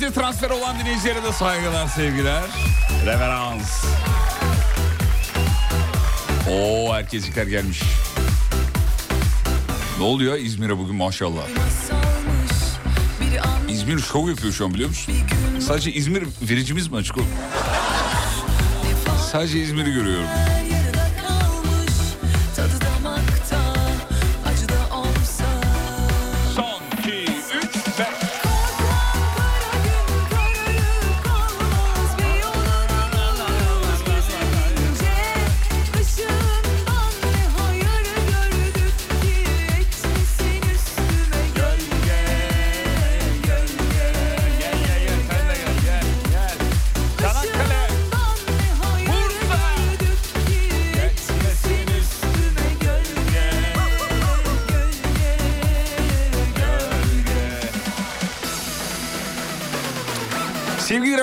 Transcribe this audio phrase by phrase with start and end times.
[0.00, 2.42] Bize transfer olan dinleyicilere de saygılar sevgiler.
[3.06, 3.84] Reverans.
[6.50, 7.82] Oo herkeslikler gelmiş.
[9.98, 11.42] Ne oluyor İzmir'e bugün maşallah.
[13.68, 15.14] İzmir şov yapıyor şu an biliyor musun?
[15.60, 17.26] Sadece İzmir vericimiz mi açık oğlum?
[19.32, 20.28] Sadece İzmir'i görüyorum.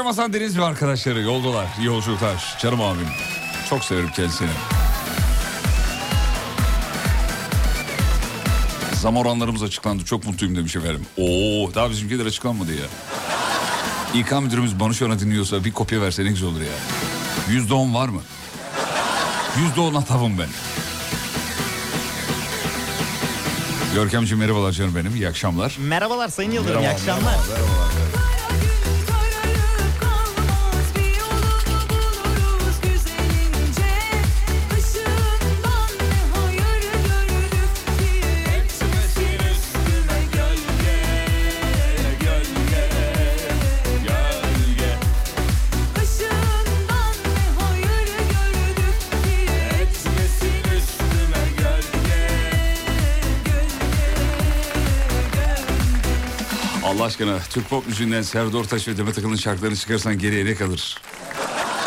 [0.07, 1.67] Ramazan Deniz ve arkadaşları yoldalar.
[1.79, 2.57] İyi yolculuklar.
[2.61, 3.07] Canım abim.
[3.69, 4.49] Çok severim kendisini.
[8.93, 10.05] Zam oranlarımız açıklandı.
[10.05, 11.05] Çok mutluyum demiş efendim.
[11.17, 12.85] Oo, daha bizimkiler açıklanmadı ya.
[14.13, 16.67] İK müdürümüz Banu şu an dinliyorsa bir kopya verse ne güzel olur ya.
[17.49, 18.21] Yüzde on var mı?
[19.59, 20.49] Yüzde on atavım ben.
[23.95, 25.15] Görkemciğim merhabalar canım benim.
[25.15, 25.77] İyi akşamlar.
[25.79, 27.35] Merhabalar Sayın Yıldırım, iyi Merhaba, akşamlar.
[27.47, 28.26] Kararıp
[57.17, 60.97] aşkına Türk pop müziğinden Serdar Ortaç ve Demet Akalın şarkılarını çıkarsan geriye ne kalır?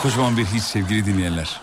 [0.02, 1.60] Kocaman bir hiç sevgili dinleyenler.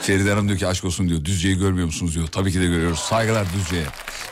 [0.00, 1.24] Feride Hanım diyor ki aşk olsun diyor.
[1.24, 2.26] Düzce'yi görmüyor musunuz diyor.
[2.26, 2.98] Tabii ki de görüyoruz.
[2.98, 3.86] Saygılar Düzce'ye.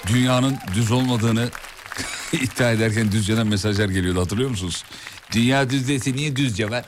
[0.07, 1.49] Dünyanın düz olmadığını
[2.33, 4.85] iddia ederken Düzce'den mesajlar geliyordu hatırlıyor musunuz?
[5.33, 6.85] Dünya düz değilse niye Düzce var?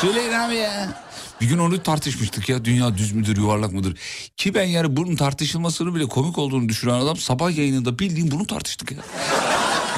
[0.00, 1.02] Söyleyin abi ya.
[1.40, 2.64] Bir gün onu tartışmıştık ya.
[2.64, 3.98] Dünya düz müdür yuvarlak mıdır?
[4.36, 8.92] Ki ben yani bunun tartışılmasını bile komik olduğunu düşünen adam sabah yayınında bildiğim bunu tartıştık
[8.92, 8.98] ya.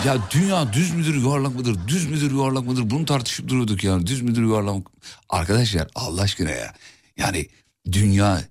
[0.06, 1.88] Ya dünya düz müdür yuvarlak mıdır?
[1.88, 2.90] Düz müdür yuvarlak mıdır?
[2.90, 4.06] Bunu tartışıp duruyorduk yani.
[4.06, 4.87] Düz müdür yuvarlak?
[5.28, 6.75] Arkadaşlar Allah aşkına ya.
[7.16, 7.49] Yani
[7.93, 8.44] dünyanın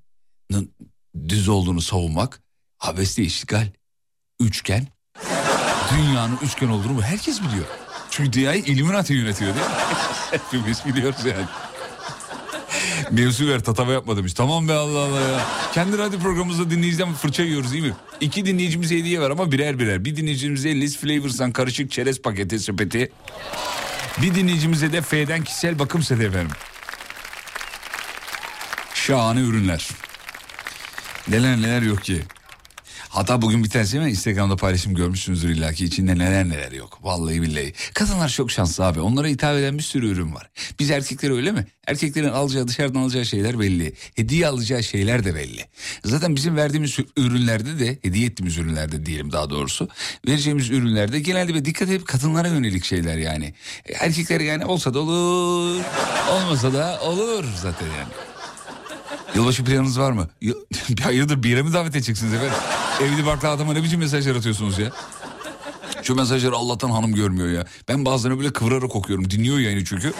[1.29, 2.41] düz olduğunu savunmak
[2.79, 3.67] abesli işgal.
[4.39, 4.87] Üçgen.
[5.93, 7.65] Dünyanın üçgen olduğunu herkes biliyor.
[8.11, 9.71] Çünkü dünyayı Illuminati yönetiyor değil mi?
[10.31, 11.45] Hepimiz biliyoruz yani.
[13.11, 14.33] Mevzu ver tatava yapma demiş.
[14.33, 15.45] Tamam be Allah Allah ya.
[15.73, 17.93] Kendi radyo programımızda dinleyiciden fırça yiyoruz değil mi?
[18.21, 20.05] İki dinleyicimize hediye ver ama birer birer.
[20.05, 23.11] Bir dinleyicimize Liz Flavors'dan karışık çerez paketi sepeti.
[24.21, 26.51] Bir dinleyicimize de F'den kişisel bakım seti efendim.
[28.93, 29.87] Şahane ürünler.
[31.27, 32.21] Neler neler yok ki.
[33.11, 36.99] Hatta bugün bir tanesi mi Instagram'da paylaşım görmüşsünüzdür illa ki içinde neler neler yok.
[37.01, 37.73] Vallahi billahi.
[37.93, 39.01] Kadınlar çok şanslı abi.
[39.01, 40.49] Onlara hitap eden bir sürü ürün var.
[40.79, 41.67] Biz erkekler öyle mi?
[41.87, 43.93] Erkeklerin alacağı dışarıdan alacağı şeyler belli.
[44.15, 45.65] Hediye alacağı şeyler de belli.
[46.05, 49.89] Zaten bizim verdiğimiz ürünlerde de hediye ettiğimiz ürünlerde diyelim daha doğrusu.
[50.27, 53.53] Vereceğimiz ürünlerde genelde bir dikkat edip kadınlara yönelik şeyler yani.
[53.85, 55.81] E, Erkekler yani olsa da olur.
[56.31, 58.30] Olmasa da olur zaten yani.
[59.35, 60.29] Yılbaşı planınız var mı?
[60.41, 60.55] Yıl...
[61.03, 62.53] Hayırdır bir yere mi davet edeceksiniz efendim?
[63.01, 64.91] Evli barklı adama ne biçim mesajlar atıyorsunuz ya?
[66.03, 67.65] Şu mesajları Allah'tan hanım görmüyor ya.
[67.87, 69.29] Ben bazılarını böyle kıvırarak okuyorum.
[69.29, 70.13] Dinliyor yayını çünkü.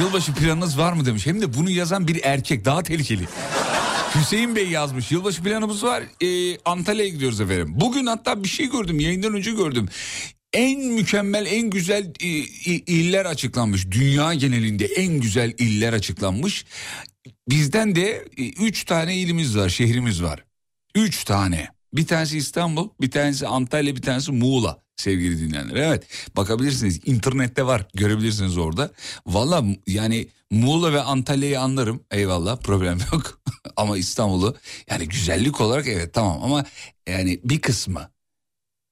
[0.00, 1.26] Yılbaşı planınız var mı demiş.
[1.26, 3.28] Hem de bunu yazan bir erkek daha tehlikeli.
[4.14, 5.12] Hüseyin Bey yazmış.
[5.12, 6.02] Yılbaşı planımız var.
[6.20, 7.68] Ee, Antalya'ya gidiyoruz efendim.
[7.74, 9.00] Bugün hatta bir şey gördüm.
[9.00, 9.88] Yayından önce gördüm.
[10.52, 12.26] En mükemmel, en güzel e,
[12.72, 13.90] iller açıklanmış.
[13.90, 16.64] Dünya genelinde en güzel iller açıklanmış.
[17.48, 20.44] Bizden de e, üç tane ilimiz var, şehrimiz var.
[20.94, 21.68] Üç tane.
[21.92, 25.76] Bir tanesi İstanbul, bir tanesi Antalya, bir tanesi Muğla sevgili dinleyenler.
[25.76, 28.90] Evet bakabilirsiniz internette var görebilirsiniz orada.
[29.26, 33.40] Valla yani Muğla ve Antalya'yı anlarım eyvallah problem yok.
[33.76, 34.56] ama İstanbul'u
[34.90, 36.64] yani güzellik olarak evet tamam ama
[37.08, 38.10] yani bir kısmı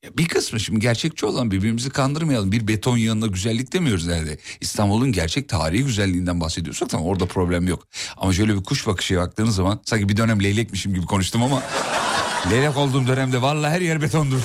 [0.04, 2.52] ya Bir kısmı şimdi gerçekçi olan birbirimizi kandırmayalım.
[2.52, 4.38] Bir beton yanına güzellik demiyoruz nerede.
[4.60, 7.86] İstanbul'un gerçek tarihi güzelliğinden bahsediyorsak tamam orada problem yok.
[8.16, 11.62] Ama şöyle bir kuş bakışı baktığınız zaman sanki bir dönem leylekmişim gibi konuştum ama...
[12.50, 14.40] leylek olduğum dönemde vallahi her yer betondur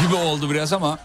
[0.00, 0.98] gibi oldu biraz ama...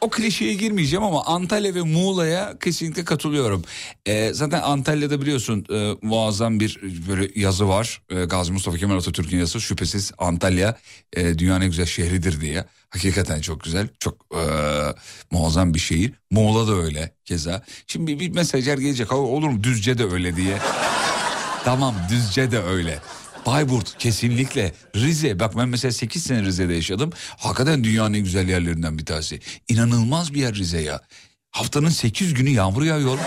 [0.00, 3.64] O klişeye girmeyeceğim ama Antalya ve Muğla'ya kesinlikle katılıyorum.
[4.06, 8.02] Ee, zaten Antalya'da biliyorsun e, muazzam bir böyle yazı var.
[8.10, 10.78] E, Gazi Mustafa Kemal Atatürk'ün yazısı şüphesiz Antalya
[11.12, 12.64] e, dünyanın en güzel şehridir diye.
[12.92, 14.42] Hakikaten çok güzel, çok e,
[15.30, 16.12] muazzam bir şehir.
[16.30, 17.62] Muğla da öyle keza.
[17.86, 20.58] Şimdi bir, mesajlar gelecek "Ha, olur mu Düzce de öyle diye.
[21.64, 22.98] tamam Düzce de öyle.
[23.46, 24.72] Bayburt kesinlikle.
[24.96, 27.10] Rize bak ben mesela 8 sene Rize'de yaşadım.
[27.36, 29.40] Hakikaten dünyanın en güzel yerlerinden bir tanesi.
[29.68, 31.00] İnanılmaz bir yer Rize ya.
[31.50, 33.18] Haftanın 8 günü yağmur yağıyor.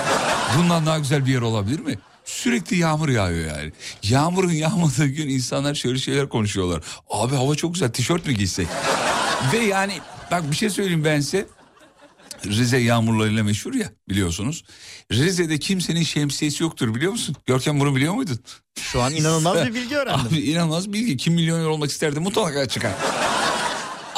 [0.57, 1.95] Bundan daha güzel bir yer olabilir mi?
[2.25, 3.71] Sürekli yağmur yağıyor yani.
[4.03, 6.83] Yağmurun yağmadığı gün insanlar şöyle şeyler konuşuyorlar.
[7.09, 8.67] Abi hava çok güzel tişört mü giysek?
[9.53, 9.93] Ve yani
[10.31, 11.47] bak bir şey söyleyeyim ben size.
[12.45, 14.63] Rize yağmurlarıyla meşhur ya biliyorsunuz.
[15.11, 17.35] Rize'de kimsenin şemsiyesi yoktur biliyor musun?
[17.45, 18.39] Görkem bunu biliyor muydun?
[18.79, 20.27] Şu an inanılmaz bir bilgi öğrendim.
[20.29, 21.17] Abi inanılmaz bilgi.
[21.17, 22.91] Kim milyoner olmak isterdi mutlaka çıkar.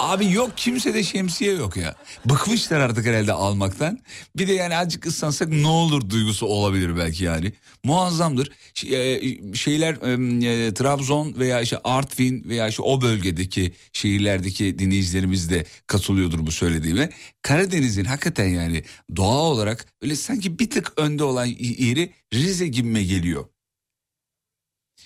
[0.07, 1.95] Abi yok kimsede şemsiye yok ya.
[2.25, 3.99] Bıkmışlar artık herhalde almaktan.
[4.37, 7.53] Bir de yani azıcık ıslansak ne olur duygusu olabilir belki yani.
[7.83, 8.51] Muazzamdır.
[8.85, 9.21] E,
[9.55, 16.51] Şeyler e, Trabzon veya işte Artvin veya işte o bölgedeki şehirlerdeki dinleyicilerimiz de katılıyordur bu
[16.51, 17.09] söylediğime.
[17.41, 18.83] Karadeniz'in hakikaten yani
[19.15, 23.45] doğa olarak öyle sanki bir tık önde olan yeri Rize gibime geliyor.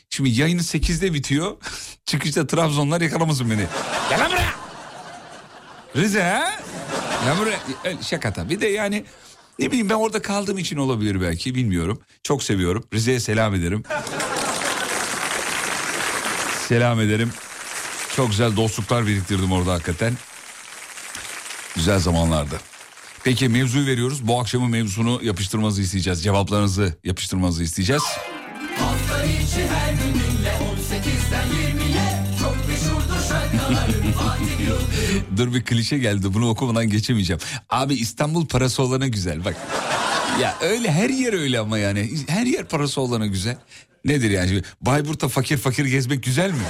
[0.10, 1.58] Şimdi yayını 8'de bitiyor.
[2.06, 3.66] Çıkışta Trabzonlar yakalamasın beni.
[4.10, 4.61] Gel buraya.
[5.96, 6.52] Rize ha?
[7.40, 8.62] Buraya öyle şaka tabii.
[8.62, 9.06] De yani
[9.60, 12.02] ne bileyim ben orada kaldığım için olabilir belki bilmiyorum.
[12.24, 12.84] Çok seviyorum.
[12.94, 13.84] Rize'ye selam ederim.
[16.68, 17.32] selam ederim.
[18.16, 20.14] Çok güzel dostluklar biriktirdim orada hakikaten.
[21.76, 22.60] Güzel zamanlardı.
[23.24, 24.28] Peki mevzuyu veriyoruz.
[24.28, 26.24] Bu akşamın mevzusunu yapıştırmanızı isteyeceğiz.
[26.24, 28.04] Cevaplarınızı yapıştırmanızı isteyeceğiz.
[28.80, 31.61] Hafta içi her gününle 18'den
[35.38, 37.42] Dur bir klişe geldi bunu okumadan geçemeyeceğim.
[37.70, 39.56] Abi İstanbul parası olana güzel bak.
[40.42, 42.10] Ya öyle her yer öyle ama yani.
[42.28, 43.58] Her yer parası olana güzel.
[44.06, 44.62] Nedir yani?
[44.82, 46.64] Bayburt'ta fakir fakir gezmek güzel mi?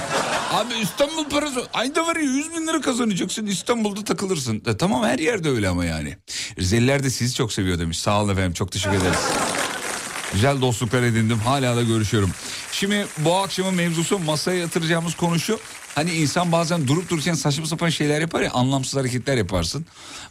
[0.52, 4.62] Abi İstanbul parası ayda var ya 100 bin lira kazanacaksın İstanbul'da takılırsın.
[4.66, 6.16] E, tamam her yerde öyle ama yani.
[6.58, 7.98] Rizeliler de sizi çok seviyor demiş.
[7.98, 9.18] Sağ olun efendim çok teşekkür ederiz.
[10.32, 11.38] Güzel dostluklar edindim.
[11.38, 12.30] Hala da görüşüyorum.
[12.72, 15.60] Şimdi bu akşamın mevzusu masaya yatıracağımız konu şu.
[15.94, 19.86] Hani insan bazen durup dururken saçma sapan şeyler yapar ya anlamsız hareketler yaparsın.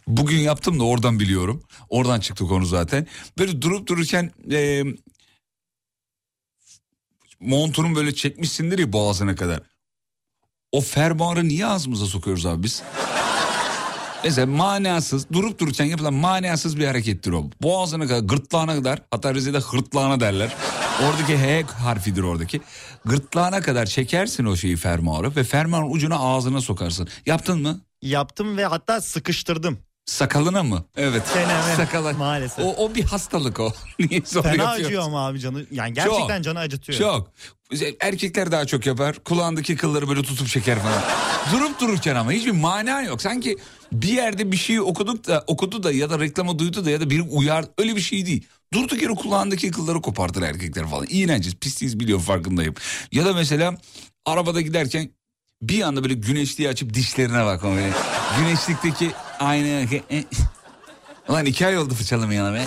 [0.06, 1.62] Bugün yaptım da oradan biliyorum.
[1.88, 3.06] Oradan çıktı konu zaten.
[3.38, 4.82] Böyle durup dururken e,
[7.40, 9.60] montunun böyle çekmişsindir ya boğazına kadar.
[10.72, 12.82] O fermuarı niye ağzımıza sokuyoruz abi biz?
[14.24, 17.50] Mesela manasız durup dururken yapılan manasız bir harekettir o.
[17.62, 20.56] Boğazına kadar gırtlağına kadar hatta Rize'de hırtlağına derler.
[21.02, 22.60] Oradaki H harfidir oradaki.
[23.04, 27.08] Gırtlağına kadar çekersin o şeyi fermuarı ve fermuarın ucuna ağzına sokarsın.
[27.26, 27.80] Yaptın mı?
[28.02, 29.78] Yaptım ve hatta sıkıştırdım.
[30.06, 30.84] Sakalına mı?
[30.96, 31.22] Evet.
[31.32, 32.12] Çeneme, Sakala.
[32.12, 32.64] maalesef.
[32.64, 33.72] O, o bir hastalık o.
[33.98, 34.84] Niye Fena yapıyoruz?
[34.86, 35.66] acıyor ama abi canı.
[35.70, 36.44] Yani gerçekten Çok.
[36.44, 36.98] canı acıtıyor.
[36.98, 37.32] Çok.
[38.00, 39.18] Erkekler daha çok yapar.
[39.24, 41.02] Kulağındaki kılları böyle tutup çeker falan.
[41.52, 43.22] Durup dururken ama hiçbir mana yok.
[43.22, 43.56] Sanki
[43.92, 47.10] bir yerde bir şeyi okuduk da okudu da ya da reklamı duydu da ya da
[47.10, 48.46] biri uyar öyle bir şey değil.
[48.72, 51.06] Durduk yere kulağındaki kılları kopartır erkekler falan.
[51.10, 52.74] İğrenciz, pisliyiz biliyorum farkındayım.
[53.12, 53.74] Ya da mesela
[54.26, 55.10] arabada giderken
[55.62, 57.92] bir anda böyle güneşliği açıp dişlerine bak ama böyle.
[58.38, 59.86] Güneşlikteki aynı...
[61.28, 62.64] Ulan iki ay oldu fırçalamayana be.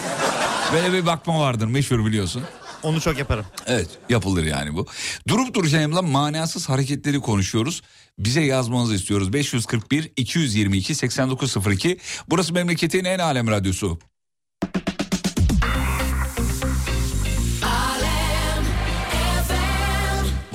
[0.73, 2.43] Böyle bir bakma vardır meşhur biliyorsun.
[2.83, 3.45] Onu çok yaparım.
[3.67, 4.85] Evet yapılır yani bu.
[5.27, 7.81] Durup duracağımla manasız hareketleri konuşuyoruz.
[8.19, 9.33] Bize yazmanızı istiyoruz.
[9.33, 11.97] 541 222 8902.
[12.29, 13.99] Burası memleketin en alem radyosu.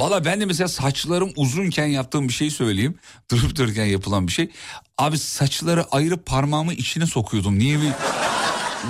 [0.01, 2.99] Valla ben de mesela saçlarım uzunken yaptığım bir şey söyleyeyim.
[3.31, 4.51] Durup dururken yapılan bir şey.
[4.99, 7.59] Abi saçları ayırıp parmağımı içine sokuyordum.
[7.59, 7.93] Niye bir...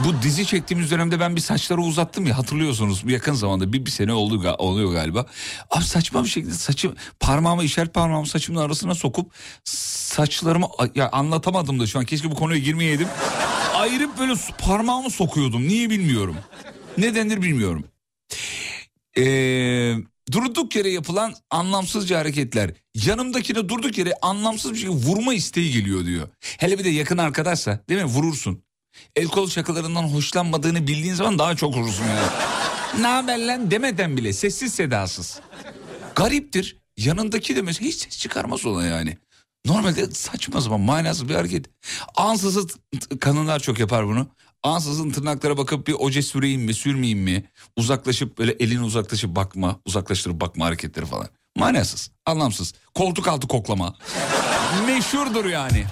[0.04, 4.12] Bu dizi çektiğimiz dönemde ben bir saçları uzattım ya hatırlıyorsunuz yakın zamanda bir, bir sene
[4.12, 5.26] oldu oluyor galiba.
[5.70, 9.32] Abi saçma bir şekilde saçı parmağımı işaret parmağımı saçımın arasına sokup
[9.64, 13.08] saçlarımı ya anlatamadım da şu an keşke bu konuya girmeyeydim.
[13.74, 16.36] Ayırıp böyle parmağımı sokuyordum niye bilmiyorum.
[16.98, 17.84] Nedendir bilmiyorum.
[19.18, 19.96] Ee,
[20.32, 22.70] durduk yere yapılan anlamsızca hareketler.
[22.94, 26.28] Yanımdakine durduk yere anlamsız bir şekilde vurma isteği geliyor diyor.
[26.40, 28.62] Hele bir de yakın arkadaşsa değil mi vurursun.
[29.16, 32.28] El kol şakalarından hoşlanmadığını bildiğin zaman daha çok vurursun yani.
[33.02, 35.40] ne haber lan demeden bile sessiz sedasız.
[36.16, 36.76] Gariptir.
[36.96, 39.16] Yanındaki de mesela hiç ses çıkarmaz ona yani.
[39.66, 41.66] Normalde saçma sapan manasız bir hareket.
[42.16, 42.70] Ansızın
[43.20, 44.26] kadınlar çok yapar bunu.
[44.62, 47.44] Ansızın tırnaklara bakıp bir oje süreyim mi sürmeyeyim mi?
[47.76, 51.28] Uzaklaşıp böyle elini uzaklaşıp bakma, uzaklaştırıp bakma hareketleri falan.
[51.56, 52.74] Manasız, anlamsız.
[52.94, 53.94] Koltuk altı koklama.
[54.86, 55.84] Meşhurdur yani.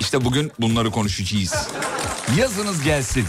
[0.00, 1.68] İşte bugün bunları konuşacağız.
[2.38, 3.24] Yazınız gelsin.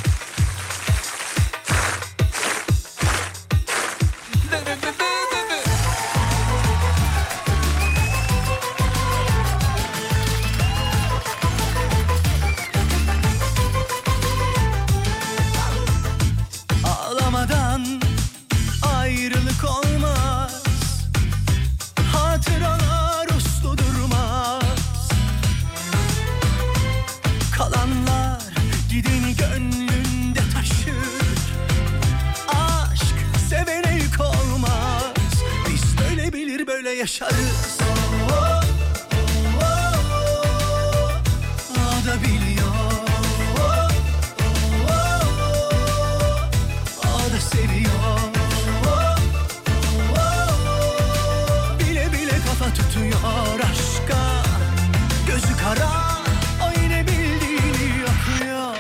[37.02, 37.78] Yaşarız.
[37.82, 38.64] Oh,
[41.70, 42.68] oh, biliyor
[47.04, 48.20] Oh, seviyor.
[51.80, 54.44] Bile bile kafa tutuyor aşka.
[55.28, 55.90] Gözü kara
[56.64, 58.76] o yine bildiğini yapıyor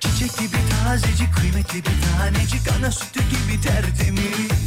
[0.00, 2.72] Çiçek gibi tazecik kıymetli bir tanecik.
[2.78, 4.63] Ana sütü gibi tertemiz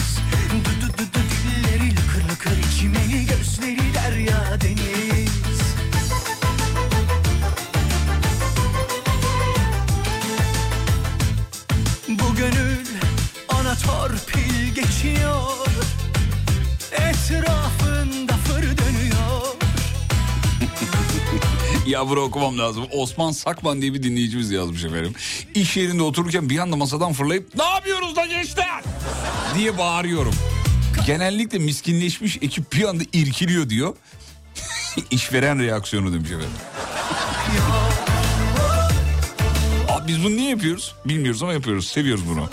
[21.88, 22.86] Yavru okumam lazım.
[22.92, 25.14] Osman Sakman diye bir dinleyicimiz yazmış efendim.
[25.56, 28.84] İş yerinde otururken bir anda masadan fırlayıp ne yapıyoruz da gençler
[29.58, 30.34] diye bağırıyorum.
[31.06, 33.96] Genellikle miskinleşmiş ekip bir anda irkiliyor diyor.
[35.12, 36.50] İşveren reaksiyonu demiş efendim.
[39.90, 40.96] Abi biz bunu niye yapıyoruz?
[41.06, 41.88] Bilmiyoruz ama yapıyoruz.
[41.88, 42.50] Seviyoruz bunu.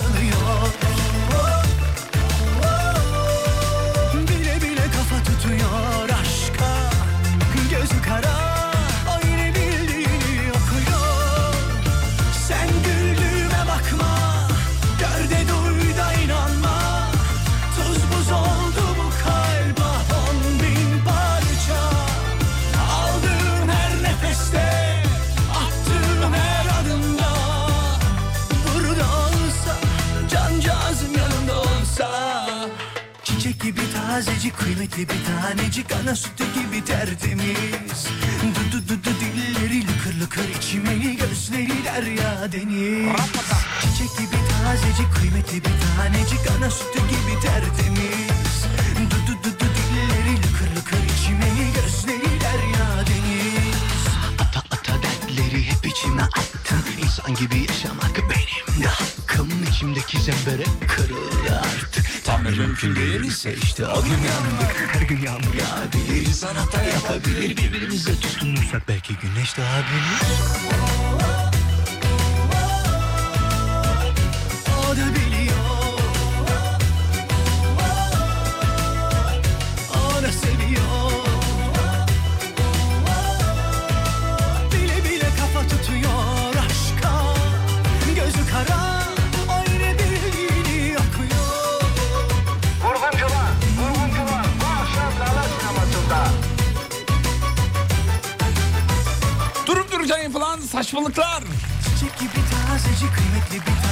[34.91, 38.07] Kıymetli bir tanecik Ana sütü gibi tertemiz.
[38.43, 43.17] Du du du du dilleri lıkır lıkır içimeli Gözleri derya deniz.
[43.81, 48.65] Çiçek gibi tazecik kıymetli bir tanecik Ana sütü gibi tertemiz.
[49.11, 53.77] Du du du du dilleri lıkır lıkır içimeli Gözleri derya deniz.
[54.39, 59.14] Ata ata dertleri hep içime attım İnsan gibi yaşamak benim de hakkım
[59.75, 62.25] İçimdeki zembere kırıldı artık.
[62.25, 64.89] Tam mümkün değilse işte o gün yandık.
[64.93, 70.94] Her gün yağmur yağabilir İnsan hata yapabilir Birbirimize tutunursak belki güneş doğabilir
[100.85, 101.45] saçmalıklar.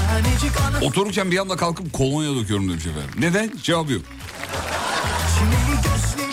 [0.09, 3.11] Tanecik Otururken bir anda kalkıp kolonya döküyorum demiş efendim.
[3.19, 3.53] Neden?
[3.63, 4.03] Cevabı yok.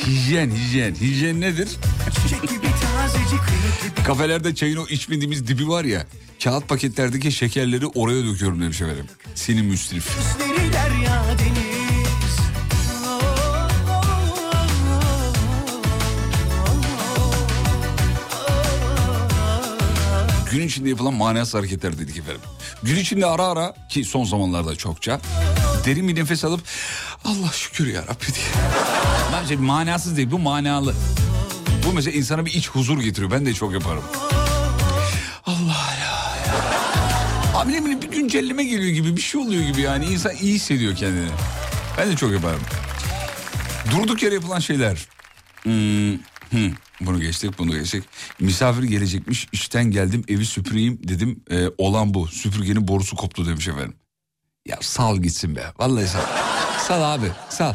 [0.06, 0.96] Hijyen, hijyen.
[0.96, 1.70] Hijyen nedir?
[2.06, 6.06] Tazecik Kafelerde çayın o içmediğimiz dibi var ya.
[6.44, 9.06] Kağıt paketlerdeki şekerleri oraya döküyorum demiş efendim.
[9.36, 10.08] Senin müsrif.
[10.08, 11.29] gözleri derya
[20.52, 22.42] Gün içinde yapılan manasız hareketler dedik efendim.
[22.84, 25.20] Gün içinde ara ara ki son zamanlarda çokça
[25.86, 26.62] derin bir nefes alıp
[27.26, 28.46] Allah şükür ya Rabbi diye.
[29.34, 30.96] Bence manasız değil bu manalı.
[31.86, 33.32] Bu mesela insana bir iç huzur getiriyor.
[33.32, 34.04] Ben de çok yaparım.
[35.46, 36.36] Allah ya.
[36.48, 36.56] ya.
[37.56, 40.06] Abi ne bileyim bir güncelleme geliyor gibi bir şey oluyor gibi yani.
[40.06, 41.30] İnsan iyi hissediyor kendini.
[41.98, 42.62] Ben de çok yaparım.
[43.92, 44.98] Durduk yere yapılan şeyler.
[45.64, 46.14] Hmm,
[46.52, 48.04] hı, bunu geçtik bunu geçtik.
[48.40, 51.44] Misafir gelecekmiş işten geldim evi süpüreyim dedim.
[51.52, 53.96] Ee, olan bu süpürgenin borusu koptu demiş efendim.
[54.68, 56.22] Ya sal gitsin be vallahi sal.
[56.88, 57.74] sal abi sal.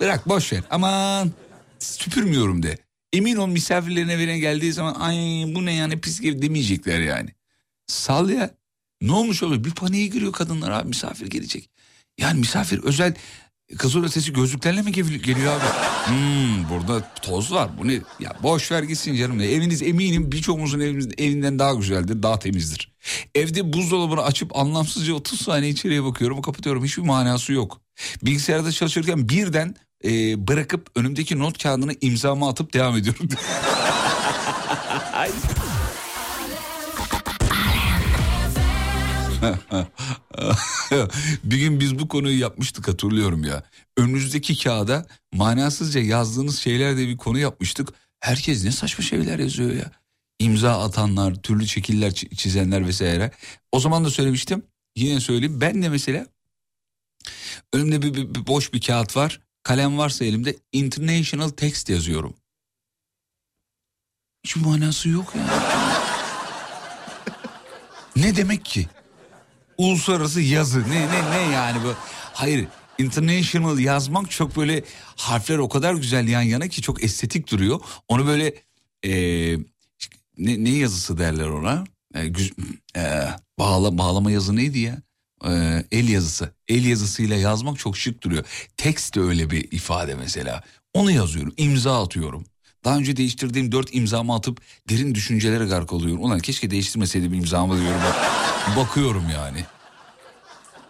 [0.00, 1.32] Bırak boş ver aman
[1.78, 2.78] süpürmüyorum de.
[3.12, 5.16] Emin ol misafirlerine veren geldiği zaman ay
[5.54, 7.30] bu ne yani pis gibi demeyecekler yani.
[7.86, 8.50] Sal ya.
[9.02, 11.70] Ne olmuş olur bir paniğe giriyor kadınlar abi misafir gelecek.
[12.18, 13.14] Yani misafir özel
[13.78, 15.64] kızıl ötesi gözlüklerle mi gel- geliyor abi?
[16.06, 17.92] Hmm, burada toz var bu ne?
[18.20, 19.40] Ya boş ver gitsin canım.
[19.40, 20.80] Eviniz eminim birçoğumuzun
[21.18, 22.92] evinden daha güzeldir daha temizdir.
[23.34, 27.80] Evde buzdolabını açıp anlamsızca 30 saniye içeriye bakıyorum kapatıyorum hiçbir manası yok.
[28.22, 29.74] Bilgisayarda çalışırken birden
[30.04, 30.10] e,
[30.48, 33.28] bırakıp önümdeki not kağıdına imzamı atıp devam ediyorum.
[41.44, 43.62] bir gün biz bu konuyu yapmıştık hatırlıyorum ya.
[43.96, 47.88] Önünüzdeki kağıda manasızca yazdığınız şeyler de bir konu yapmıştık.
[48.20, 49.90] Herkes ne saçma şeyler yazıyor ya.
[50.38, 53.30] İmza atanlar, türlü şekiller çi- çizenler vesaire.
[53.72, 54.62] O zaman da söylemiştim.
[54.96, 55.60] Yine söyleyeyim.
[55.60, 56.26] Ben de mesela
[57.72, 59.40] önümde bir, bir- bir boş bir kağıt var.
[59.62, 62.34] Kalem varsa elimde international text yazıyorum.
[64.44, 65.62] Hiç manası yok ya.
[68.16, 68.88] ne demek ki?
[69.78, 70.90] Uluslararası yazı.
[70.90, 71.94] Ne ne ne yani bu?
[72.32, 72.66] Hayır
[72.98, 74.84] international yazmak çok böyle
[75.16, 77.80] harfler o kadar güzel yan yana ki çok estetik duruyor.
[78.08, 78.54] Onu böyle
[79.02, 79.58] eee,
[80.38, 81.84] ne, ne yazısı derler ona?
[82.14, 82.52] Eee, güz-
[82.96, 85.02] eee, bağla bağlama yazı neydi ya?
[85.44, 86.54] Eee, el yazısı.
[86.68, 88.44] El yazısıyla yazmak çok şık duruyor.
[88.76, 90.62] Tekst de öyle bir ifade mesela.
[90.94, 92.44] Onu yazıyorum imza atıyorum
[92.84, 96.24] daha önce değiştirdiğim dört imzamı atıp derin düşüncelere gark oluyorum.
[96.24, 98.00] Ulan keşke değiştirmeseydim imzamı diyorum.
[98.04, 99.64] Bak- Bakıyorum yani.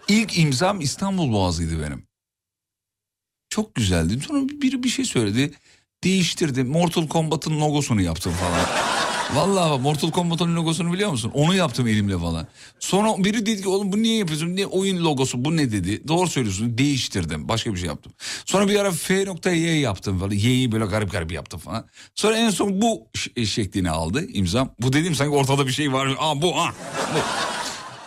[0.09, 2.07] İlk imzam İstanbul Boğazı'ydı benim.
[3.51, 4.21] Çok güzeldi.
[4.21, 5.53] Sonra biri bir şey söyledi.
[6.05, 6.69] Değiştirdim.
[6.69, 8.67] Mortal Kombat'ın logosunu yaptım falan.
[9.35, 11.31] Vallahi bak, Mortal Kombat'ın logosunu biliyor musun?
[11.35, 12.47] Onu yaptım elimle falan.
[12.81, 14.57] Sonra biri dedi ki oğlum bu niye yapıyorsun?
[14.57, 16.09] Ne oyun logosu bu ne dedi?
[16.09, 16.79] Doğru söylüyorsun.
[16.79, 17.49] Değiştirdim.
[17.49, 18.13] Başka bir şey yaptım.
[18.47, 20.31] Sonra bir ara F.Y yaptım falan.
[20.31, 21.87] Y'yi böyle garip garip yaptım falan.
[22.15, 24.71] Sonra en son bu ş- şeklini aldı imzam.
[24.81, 26.17] Bu dediğim sanki ortada bir şey var.
[26.19, 26.75] Aa bu ha.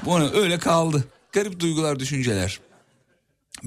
[0.06, 0.10] Bu.
[0.12, 1.04] Bu öyle kaldı.
[1.32, 2.60] Garip duygular, düşünceler.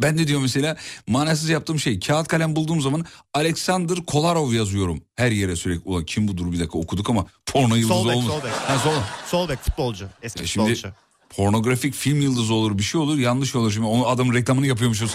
[0.02, 5.00] Ben de diyor mesela manasız yaptığım şey kağıt kalem bulduğum zaman Alexander Kolarov yazıyorum.
[5.16, 5.82] Her yere sürekli.
[5.84, 8.26] Ulan kim budur bir dakika okuduk ama porno yıldızı Sol olmuş.
[8.32, 8.52] sol bek.
[8.52, 8.92] Ha, sol.
[9.26, 10.08] Sol bek futbolcu.
[10.22, 10.94] Eski E şimdi futbolcu.
[11.36, 13.72] pornografik film yıldızı olur bir şey olur yanlış olur.
[13.72, 15.14] Şimdi onu adamın reklamını yapıyormuşuz.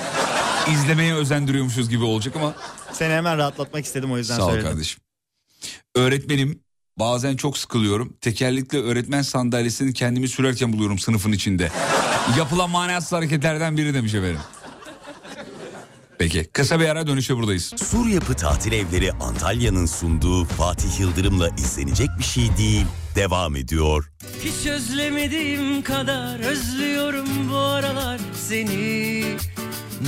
[0.74, 2.54] İzlemeye özendiriyormuşuz gibi olacak ama
[2.94, 4.70] Seni hemen rahatlatmak istedim o yüzden Sağ ol söyledim.
[4.72, 5.00] kardeşim.
[5.96, 6.60] Öğretmenim
[7.00, 8.14] bazen çok sıkılıyorum.
[8.22, 11.72] Tekerlekli öğretmen sandalyesini kendimi sürerken buluyorum sınıfın içinde.
[12.38, 14.40] Yapılan manasız hareketlerden biri demiş efendim.
[16.20, 17.74] Peki kısa bir ara dönüşe buradayız.
[17.78, 22.86] Sur Yapı Tatil Evleri Antalya'nın sunduğu Fatih Yıldırım'la izlenecek bir şey değil.
[23.16, 24.12] Devam ediyor.
[24.44, 29.24] Hiç özlemediğim kadar özlüyorum bu aralar seni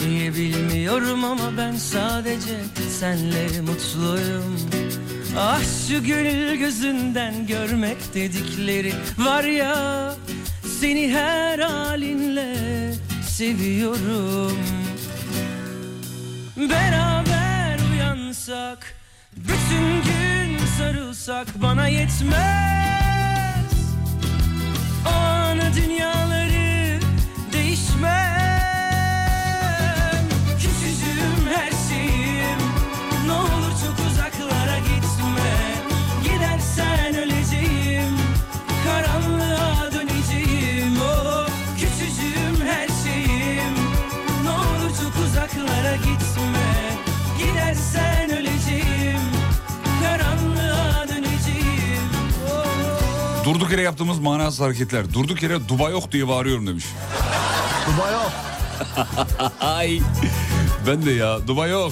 [0.06, 2.60] Niye bilmiyorum ama ben sadece
[3.00, 4.60] senle mutluyum
[5.38, 10.15] Ah şu gönül gözünden görmek dedikleri var ya
[10.80, 12.56] Seni her halinle
[13.30, 14.58] seviyorum
[16.58, 18.96] Beraber uyansak
[19.36, 22.36] Bütün gün sarılsak bana yetmez.
[25.06, 26.24] O an dünyaları
[53.45, 55.13] Durduk yere yaptığımız manasız hareketler.
[55.13, 56.86] Durduk yere Dubai yok diye bağırıyorum demiş.
[57.88, 58.31] Dubai yok.
[59.62, 59.99] Ay.
[60.88, 61.91] Ben de ya Dubai yok.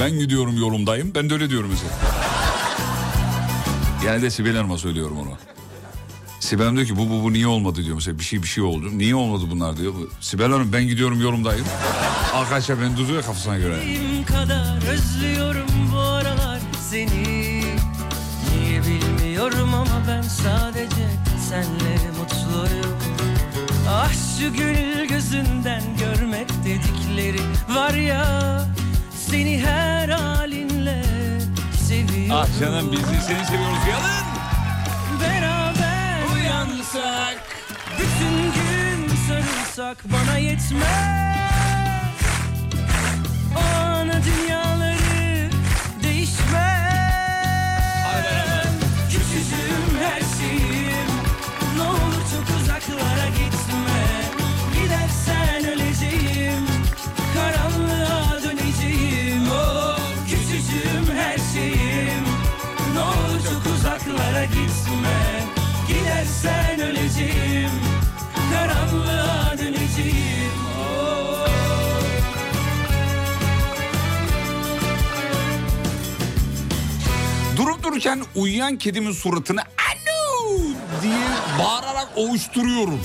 [0.00, 1.12] Ben gidiyorum yolumdayım.
[1.14, 1.92] Ben de öyle diyorum mesela.
[4.06, 5.30] Yani de Sibel Hanım'a söylüyorum onu.
[6.40, 8.64] Sibel Hanım diyor ki bu, bu, bu niye olmadı diyor mesela bir şey bir şey
[8.64, 8.86] oldu.
[8.92, 9.92] Niye olmadı bunlar diyor.
[10.20, 11.66] Sibel Hanım ben gidiyorum yolumdayım.
[12.34, 13.76] Arkadaşlar beni tutuyor kafasına göre.
[13.86, 16.60] Benim kadar özlüyorum bu aralar
[16.90, 17.51] seni
[19.42, 21.08] bilmiyorum ama ben sadece
[21.48, 22.98] senle mutluyum.
[23.88, 28.24] Ah şu gül gözünden görmek dedikleri var ya
[29.30, 31.02] Seni her halinle
[31.88, 32.30] seviyorum.
[32.32, 33.78] Ah canım biz de seni seviyoruz.
[33.90, 34.26] Yalın.
[35.20, 37.38] Beraber uyansak
[37.98, 41.51] Bütün gün sarılsak bana yetmez
[77.92, 80.58] Durup dururken uyuyan kedimin suratını alo
[81.02, 81.18] diye
[81.58, 83.00] bağırarak ovuşturuyorum.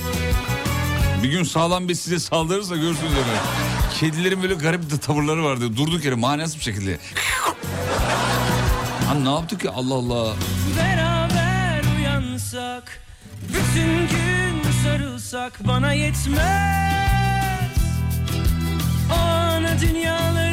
[1.23, 3.39] Bir gün sağlam bir size saldırırsa görürsünüz öyle.
[4.00, 5.78] Kedilerin böyle garip de tavırları vardı.
[5.78, 6.97] Durduk yere manasız bir şekilde.
[9.08, 10.34] Ha ne yaptık ya Allah Allah.
[10.78, 13.02] Beraber uyansak
[13.47, 17.71] Bütün gün sarılsak bana yetmez
[19.12, 20.46] O ana dünyaları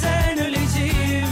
[0.00, 1.28] Gidersen öleceğim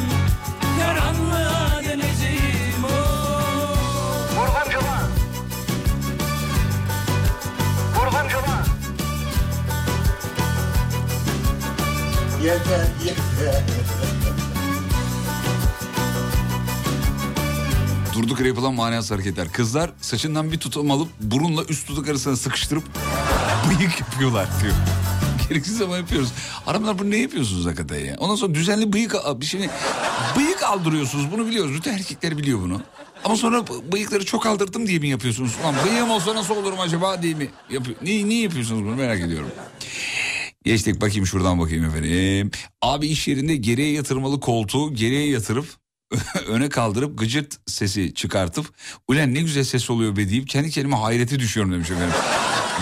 [0.79, 5.09] Karanlığa döneceğim Oh Vurgun Cuma.
[7.97, 8.65] Vurgun Cuma.
[12.43, 13.63] Yeter yeter.
[18.15, 19.53] Durduk yere yapılan manasız hareketler.
[19.53, 22.85] Kızlar saçından bir tutam alıp burunla üst dudak arasına sıkıştırıp
[23.69, 24.75] bıyık yapıyorlar diyor.
[25.49, 26.33] Gereksiz ama yapıyoruz.
[26.65, 28.17] Hanımlar bunu ne yapıyorsunuz hakikaten ya?
[28.19, 29.61] Ondan sonra düzenli bıyık bir şey
[30.37, 31.33] bıyık aldırıyorsunuz.
[31.33, 31.75] Bunu biliyoruz.
[31.75, 32.83] Bütün erkekler biliyor bunu.
[33.25, 35.53] Ama sonra bıyıkları çok aldırdım diye mi yapıyorsunuz?
[35.63, 37.97] Ulan bıyığım olsa nasıl olurum acaba diye mi yapıyor?
[38.03, 39.51] Niye, niye yapıyorsunuz bunu merak ediyorum.
[40.65, 42.51] Geçtik bakayım şuradan bakayım efendim.
[42.83, 45.67] Abi iş yerinde geriye yatırmalı koltuğu geriye yatırıp
[46.47, 48.67] öne kaldırıp gıcırt sesi çıkartıp
[49.09, 52.15] ulan ne güzel ses oluyor be deyip kendi kendime hayrete düşüyorum demiş efendim.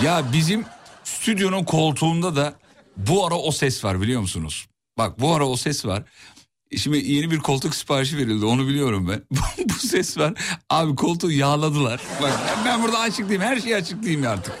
[0.03, 0.65] Ya bizim
[1.07, 2.53] stüdyonun koltuğunda da
[2.97, 4.67] bu ara o ses var biliyor musunuz?
[4.97, 6.03] Bak bu ara o ses var.
[6.77, 9.23] Şimdi yeni bir koltuk siparişi verildi onu biliyorum ben.
[9.69, 10.33] bu ses var.
[10.69, 12.01] Abi koltuğu yağladılar.
[12.21, 14.53] Bak ben, burada açıklayayım her şeyi açıklayayım artık.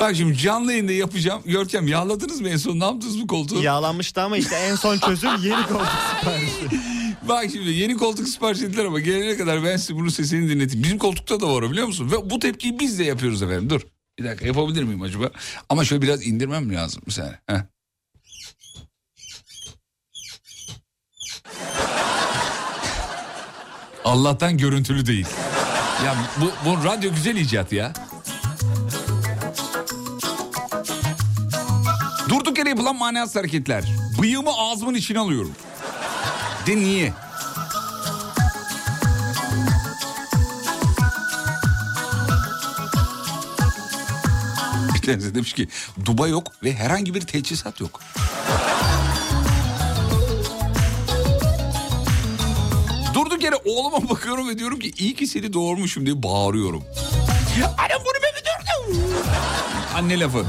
[0.00, 1.42] Bak şimdi canlı yayında yapacağım.
[1.44, 3.62] Görkem yağladınız mı en son ne yaptınız bu koltuğu?
[3.62, 5.88] Yağlanmıştı ama işte en son çözüm yeni koltuk
[6.18, 6.80] siparişi.
[7.28, 10.84] Bak şimdi yeni koltuk sipariş ettiler ama gelene kadar ben size bunun sesini dinleteyim.
[10.84, 12.10] Bizim koltukta da var biliyor musun?
[12.12, 13.70] Ve bu tepkiyi biz de yapıyoruz efendim.
[13.70, 13.80] Dur
[14.20, 15.30] bir dakika yapabilir miyim acaba?
[15.68, 17.38] Ama şöyle biraz indirmem lazım bir saniye.
[17.46, 17.60] Heh.
[24.04, 25.26] Allah'tan görüntülü değil.
[26.04, 27.92] Ya bu, bu radyo güzel icat ya.
[32.28, 33.84] Durduk yere yapılan manasız hareketler.
[34.22, 35.52] Bıyığımı ağzımın içine alıyorum.
[36.66, 37.12] De niye?
[45.12, 45.68] Tanesi demiş ki
[46.04, 48.00] duba yok ve herhangi bir teçhizat yok.
[53.14, 56.84] Durduk yere oğluma bakıyorum ve diyorum ki iyi ki seni doğurmuşum diye bağırıyorum.
[57.78, 59.02] Annem bunu ben mi doğurdum?
[59.94, 60.44] Anne lafı.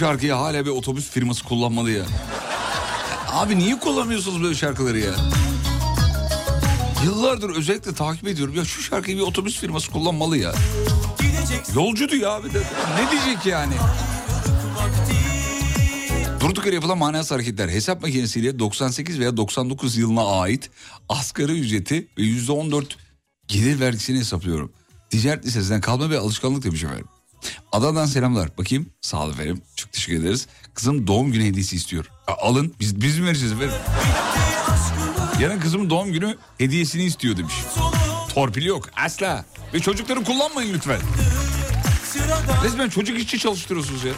[0.00, 2.04] Şarkıyı hala bir otobüs firması kullanmalı ya.
[3.32, 5.14] Abi niye kullanmıyorsunuz böyle şarkıları ya?
[7.04, 8.54] Yıllardır özellikle takip ediyorum.
[8.54, 10.52] Ya şu şarkıyı bir otobüs firması kullanmalı ya.
[11.74, 12.62] Yolcu diyor abi de.
[12.98, 13.74] Ne diyecek yani?
[16.40, 20.70] Durduk yere yapılan manasız hareketler hesap makinesiyle 98 veya 99 yılına ait
[21.08, 22.84] asgari ücreti ve %14
[23.48, 24.72] gelir vergisini hesaplıyorum.
[25.10, 27.06] Ticaret lisesinden kalma ve alışkanlık demiş efendim.
[27.72, 28.58] Adana'dan selamlar.
[28.58, 28.86] Bakayım.
[29.00, 29.62] Sağ olun efendim.
[29.76, 30.46] Çok teşekkür ederiz.
[30.74, 32.10] Kızım doğum günü hediyesi istiyor.
[32.42, 32.74] Alın.
[32.80, 33.74] Biz, biz mi vereceğiz efendim?
[35.40, 37.54] Yarın kızımın doğum günü hediyesini istiyor demiş.
[38.34, 38.88] Torpil yok.
[39.06, 39.44] Asla.
[39.74, 41.00] Ve çocukları kullanmayın lütfen.
[42.64, 44.12] Resmen çocuk işçi çalıştırıyorsunuz ya.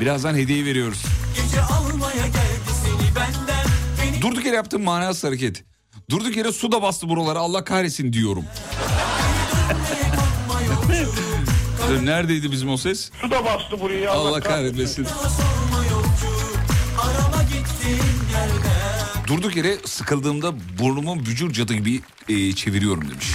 [0.00, 1.02] Birazdan hediye veriyoruz.
[4.20, 5.64] Durduk yere yaptığım manasız hareket.
[6.10, 8.44] Durduk yere su da bastı buralara Allah kahretsin diyorum.
[11.96, 13.10] Neredeydi bizim o ses?
[13.20, 14.10] Su da bastı buraya.
[14.12, 15.06] Allah kahretmesin.
[19.26, 23.26] Durduk yere sıkıldığımda burnumu bücür cadı gibi e, çeviriyorum demiş.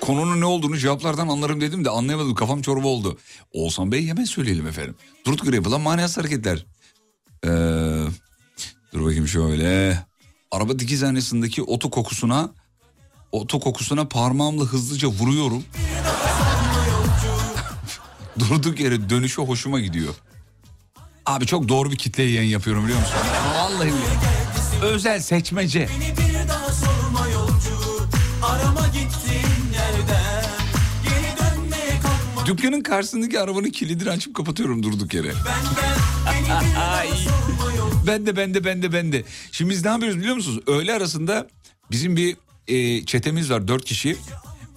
[0.00, 3.18] Konunun ne olduğunu cevaplardan anlarım dedim de anlayamadım kafam çorba oldu.
[3.52, 4.94] Oğuzhan Bey hemen söyleyelim efendim.
[5.26, 6.66] Durduk yere yapılan manasız hareketler.
[7.44, 7.48] Ee,
[8.92, 10.07] dur bakayım şöyle.
[10.50, 12.50] Araba dikiz hanesindeki oto kokusuna
[13.32, 15.64] oto kokusuna parmağımla hızlıca vuruyorum.
[18.38, 20.14] Durduk yere dönüşü hoşuma gidiyor.
[21.26, 23.14] Abi çok doğru bir kitleye yayın yapıyorum biliyor musun?
[23.54, 24.82] Vallahi billahi.
[24.82, 25.88] Özel seçmece.
[32.46, 35.28] Dükkanın karşısındaki arabanın kilidini açıp kapatıyorum durduk yere.
[36.78, 37.08] Ay.
[38.06, 39.24] Ben de ben de ben.
[39.52, 40.62] Şimdi biz ne yapıyoruz biliyor musunuz?
[40.66, 41.48] Öğle arasında
[41.90, 42.36] bizim bir
[42.68, 44.16] e, çetemiz var dört kişi.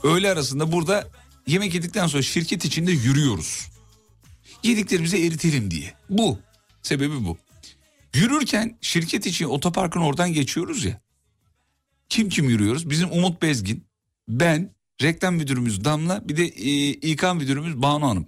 [0.04, 1.08] Öğle arasında burada
[1.48, 3.68] yemek yedikten sonra şirket içinde yürüyoruz.
[4.64, 5.94] Yediklerimizi eritelim diye.
[6.10, 6.40] Bu.
[6.82, 7.38] Sebebi bu.
[8.16, 11.02] Yürürken şirket için otoparkın oradan geçiyoruz ya.
[12.10, 12.90] Kim kim yürüyoruz?
[12.90, 13.84] Bizim Umut Bezgin,
[14.28, 18.28] ben, reklam müdürümüz Damla, bir de e, İK müdürümüz Banu Hanım.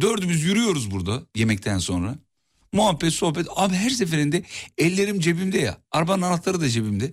[0.00, 2.18] Dördümüz yürüyoruz burada yemekten sonra.
[2.72, 3.46] Muhabbet, sohbet.
[3.56, 4.42] Abi her seferinde
[4.78, 5.76] ellerim cebimde ya.
[5.92, 7.12] Arabanın anahtarı da cebimde.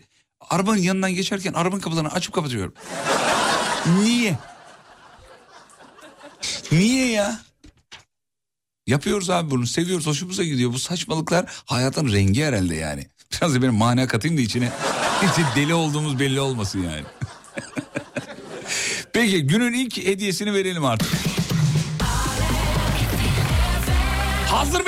[0.49, 2.73] Arabanın yanından geçerken arabanın kapılarını açıp kapatıyorum.
[4.01, 4.37] Niye?
[6.71, 7.39] Niye ya?
[8.87, 10.73] Yapıyoruz abi bunu seviyoruz hoşumuza gidiyor.
[10.73, 13.07] Bu saçmalıklar hayatın rengi herhalde yani.
[13.31, 14.71] Biraz da benim mana katayım da içine.
[15.21, 17.03] Hiç deli olduğumuz belli olmasın yani.
[19.13, 21.09] Peki günün ilk hediyesini verelim artık.
[24.47, 24.85] Hazır?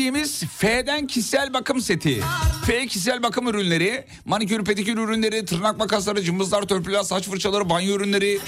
[0.00, 2.20] Hediyemiz F'den kişisel bakım seti.
[2.66, 8.40] F kişisel bakım ürünleri, manikür pedikür ürünleri, tırnak makasları, cımbızlar, törpüler, saç fırçaları, banyo ürünleri.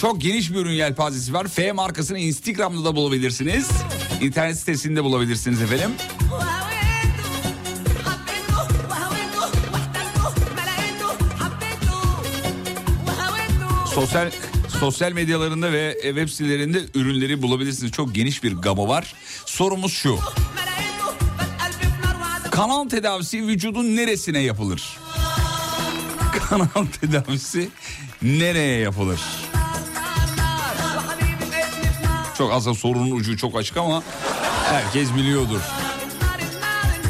[0.00, 1.48] Çok geniş bir ürün yelpazesi var.
[1.48, 3.68] F markasını Instagram'da da bulabilirsiniz.
[4.20, 5.90] İnternet sitesinde bulabilirsiniz efendim.
[13.94, 14.30] Sosyal
[14.80, 17.92] sosyal medyalarında ve web sitelerinde ürünleri bulabilirsiniz.
[17.92, 19.14] Çok geniş bir gamı var.
[19.46, 20.18] Sorumuz şu.
[22.56, 24.98] Kanal tedavisi vücudun neresine yapılır?
[26.48, 27.68] Kanal tedavisi
[28.22, 29.20] nereye yapılır?
[32.38, 34.02] Çok aslında sorunun ucu çok açık ama
[34.64, 35.60] herkes biliyordur.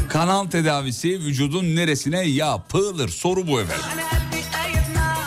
[0.09, 3.09] Kanal tedavisi vücudun neresine yapılır?
[3.09, 3.85] Soru bu efendim.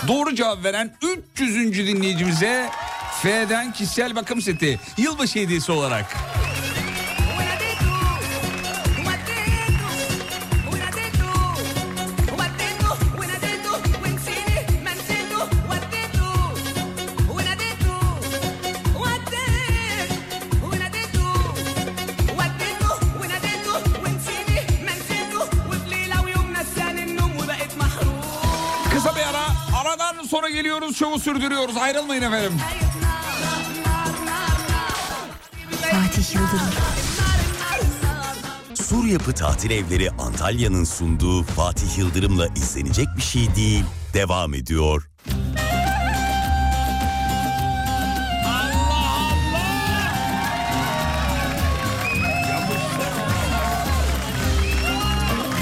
[0.09, 0.97] Doğru cevap veren
[1.35, 1.57] 300.
[1.87, 2.71] dinleyicimize
[3.23, 6.30] F'den kişisel bakım seti yılbaşı hediyesi olarak.
[31.21, 32.53] Sürdürüyoruz ayrılmayın efendim.
[35.91, 36.71] Fatih Yıldırım
[38.75, 43.85] Sur Yapı Tatil Evleri Antalya'nın sunduğu Fatih Yıldırım'la izlenecek bir şey değil.
[44.15, 45.11] Devam ediyor.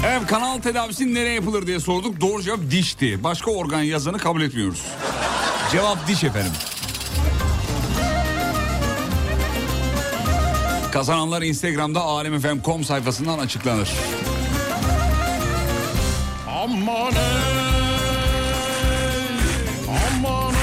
[0.05, 2.21] Evet kanal tedavisi nereye yapılır diye sorduk.
[2.21, 3.23] Doğru cevap dişti.
[3.23, 4.85] Başka organ yazanı kabul etmiyoruz.
[5.71, 6.51] Cevap diş efendim.
[10.91, 13.89] Kazananlar Instagram'da alemfm.com sayfasından açıklanır.
[16.63, 17.19] Aman ey,
[19.87, 20.53] aman.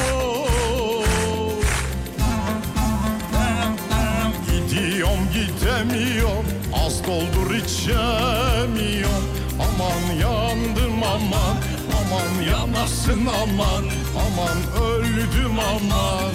[4.46, 6.44] Gidiyorum gidemiyorum,
[6.86, 9.24] az doldur içemiyorum.
[9.60, 11.56] Aman yandım aman,
[11.98, 13.84] aman yanasın aman,
[14.16, 14.85] aman öldüm
[15.68, 16.34] aman.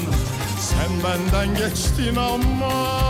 [0.59, 3.01] Sen benden geçtin ama.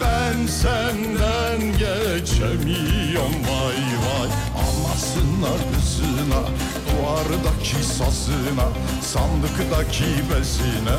[0.00, 4.28] Ben senden geçemiyorum vay vay.
[4.62, 6.42] Anasına kızına
[6.86, 8.68] duvardaki sazına
[9.00, 10.98] Sandıktaki bezine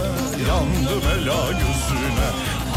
[0.50, 2.30] yandım ela gözüne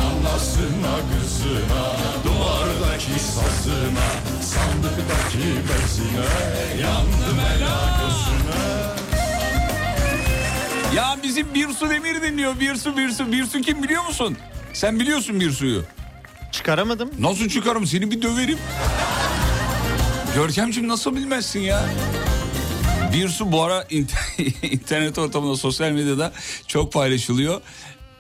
[0.07, 1.85] Anasına kızına
[2.25, 4.09] duvardaki sazına
[4.43, 6.27] Sandıktaki bezine
[6.83, 8.20] yandım ela gözüne
[10.97, 12.61] Ya bizim Birsu Demir dinliyor.
[12.61, 13.33] Birsu Birsu.
[13.33, 14.37] Birsu kim biliyor musun?
[14.73, 15.85] Sen biliyorsun Birsu'yu.
[16.53, 17.11] Çıkaramadım.
[17.19, 18.59] Nasıl çıkarım seni bir döverim.
[20.35, 21.85] Görkemciğim nasıl bilmezsin ya?
[23.13, 26.33] Birsu bu ara inter- internet ortamında sosyal medyada
[26.67, 27.61] çok paylaşılıyor.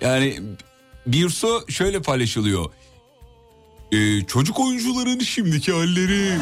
[0.01, 0.41] Yani
[1.07, 2.71] Birsu şöyle paylaşılıyor.
[3.93, 6.39] Ee, çocuk oyuncuların şimdiki halleri.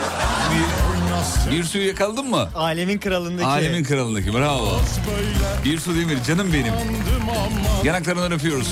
[1.50, 2.48] Bir, Birsu'yu yakaladın mı?
[2.54, 3.46] Alemin kralındaki.
[3.46, 4.80] Alemin kralındaki bravo.
[5.64, 6.72] Birsu Demir canım benim.
[7.84, 8.68] Yanaklarından öpüyoruz.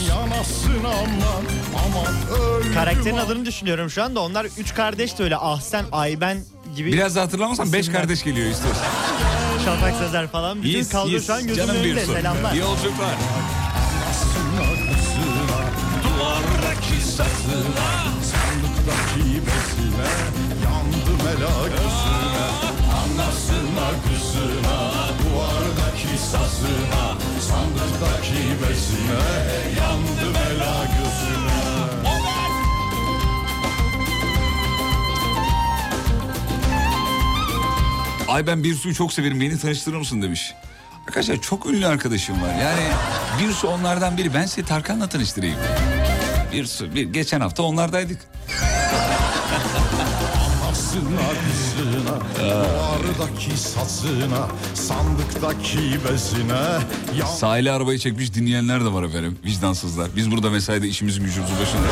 [2.75, 4.21] Karakterin adını düşünüyorum şu anda.
[4.21, 6.39] Onlar üç kardeş de öyle Ahsen, Ayben
[6.77, 6.93] gibi.
[6.93, 8.85] Biraz da hatırlamazsan beş kardeş geliyor istiyorsan.
[9.65, 10.63] Şafak Sezer falan.
[10.63, 11.27] Bütün Yes, kaldı yes.
[11.27, 12.07] şu an gözümün Canım önünde.
[12.07, 12.53] Selamlar.
[12.53, 13.15] İyi yolculuklar.
[16.05, 17.89] Duvardaki sazına
[18.23, 20.09] Sandıktaki bezine
[20.65, 21.86] Yandım ela gözüne
[23.77, 31.67] Anasına kızına Duvardaki sazına Sandıktaki bezine Yandım ela gözüne
[38.29, 40.55] Ay ben Birsu'yu çok severim beni tanıştırır mısın demiş.
[41.07, 42.55] Arkadaşlar çok ünlü arkadaşım var.
[42.61, 42.83] Yani
[43.41, 44.35] Birsu onlardan biri.
[44.35, 45.59] Ben sizi Tarkan'la tanıştırayım.
[46.53, 48.19] Birsu bir, geçen hafta onlardaydık.
[52.39, 56.53] Duvardaki sazına Sandıktaki bezine
[57.19, 59.39] Yandım Sahile arabayı çekmiş dinleyenler de var efendim.
[59.45, 60.09] Vicdansızlar.
[60.17, 61.89] Biz burada mesaide işimizin gücümüzün başında.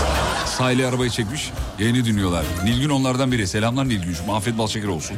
[0.46, 2.44] Sahile arabayı çekmiş yayını dinliyorlar.
[2.64, 3.46] Nilgün onlardan biri.
[3.46, 4.30] Selamlar Nilgün'cüm.
[4.30, 5.16] Afiyet bal şeker olsun.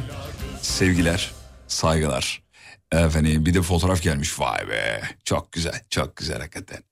[0.61, 1.31] Sevgiler,
[1.67, 2.41] saygılar.
[2.91, 4.39] Efendim bir de fotoğraf gelmiş.
[4.39, 5.01] Vay be.
[5.25, 6.83] Çok güzel, çok güzel hakikaten.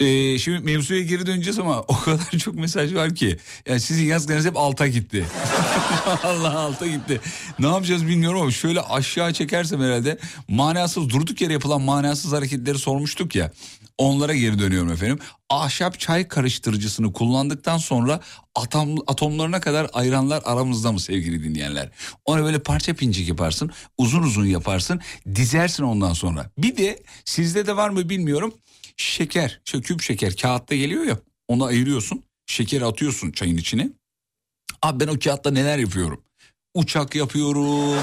[0.00, 3.36] Ee, şimdi mevzuya geri döneceğiz ama o kadar çok mesaj var ki.
[3.68, 5.26] Yani sizin yazdıklarınız hep alta gitti.
[6.22, 7.20] Allah alta gitti.
[7.58, 13.34] Ne yapacağız bilmiyorum ama şöyle aşağı çekersem herhalde manasız durduk yere yapılan manasız hareketleri sormuştuk
[13.34, 13.52] ya.
[13.98, 15.18] Onlara geri dönüyorum efendim.
[15.50, 18.20] Ahşap çay karıştırıcısını kullandıktan sonra
[18.54, 21.90] atom, atomlarına kadar ayranlar aramızda mı sevgili dinleyenler?
[22.24, 25.00] Onu böyle parça pincik yaparsın, uzun uzun yaparsın,
[25.34, 26.50] dizersin ondan sonra.
[26.58, 28.54] Bir de sizde de var mı bilmiyorum.
[28.96, 32.22] Şeker, şu küp şeker kağıtta geliyor ya onu ayırıyorsun.
[32.46, 33.88] Şekeri atıyorsun çayın içine.
[34.82, 36.24] Abi ben o kağıtta neler yapıyorum?
[36.74, 37.98] Uçak yapıyorum,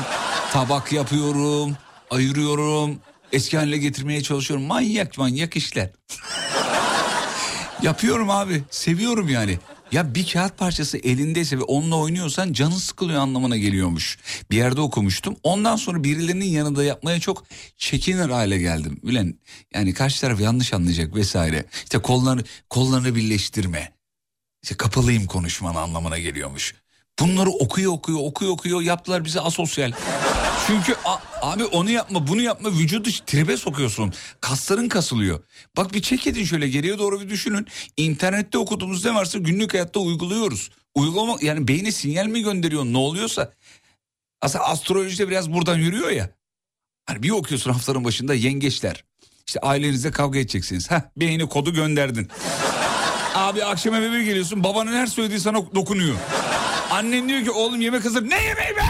[0.51, 1.77] tabak yapıyorum,
[2.09, 2.99] ayırıyorum.
[3.31, 4.65] Eski haline getirmeye çalışıyorum.
[4.65, 5.89] Manyak manyak işler.
[7.81, 8.63] Yapıyorum abi.
[8.71, 9.59] Seviyorum yani.
[9.91, 14.17] Ya bir kağıt parçası elindeyse ve onunla oynuyorsan canın sıkılıyor anlamına geliyormuş.
[14.51, 15.35] Bir yerde okumuştum.
[15.43, 17.45] Ondan sonra birilerinin yanında yapmaya çok
[17.77, 18.99] çekinir hale geldim.
[19.03, 19.39] Bilen
[19.73, 21.65] yani karşı taraf yanlış anlayacak vesaire.
[21.83, 23.93] İşte kollarını, kollarını birleştirme.
[24.63, 26.75] İşte kapalıyım konuşman anlamına geliyormuş.
[27.21, 29.91] Bunları okuyor okuyor okuyor okuyor yaptılar bize asosyal.
[30.67, 34.13] Çünkü a- abi onu yapma bunu yapma vücudu tribe sokuyorsun.
[34.41, 35.39] Kasların kasılıyor.
[35.77, 37.67] Bak bir çek edin şöyle geriye doğru bir düşünün.
[37.97, 40.69] İnternette okuduğumuz ne varsa günlük hayatta uyguluyoruz.
[40.95, 43.53] Uygulama yani beyne sinyal mi gönderiyor ne oluyorsa.
[44.41, 46.29] Aslında astrolojide biraz buradan yürüyor ya.
[47.05, 49.03] Hani bir okuyorsun haftanın başında yengeçler.
[49.47, 50.91] İşte ailenizle kavga edeceksiniz.
[50.91, 52.27] Heh beyni kodu gönderdin.
[53.35, 56.15] Abi akşam eve bir geliyorsun babanın her söylediği sana dokunuyor.
[56.91, 58.29] Annen diyor ki oğlum yemek hazır.
[58.29, 58.81] Ne yemeği be?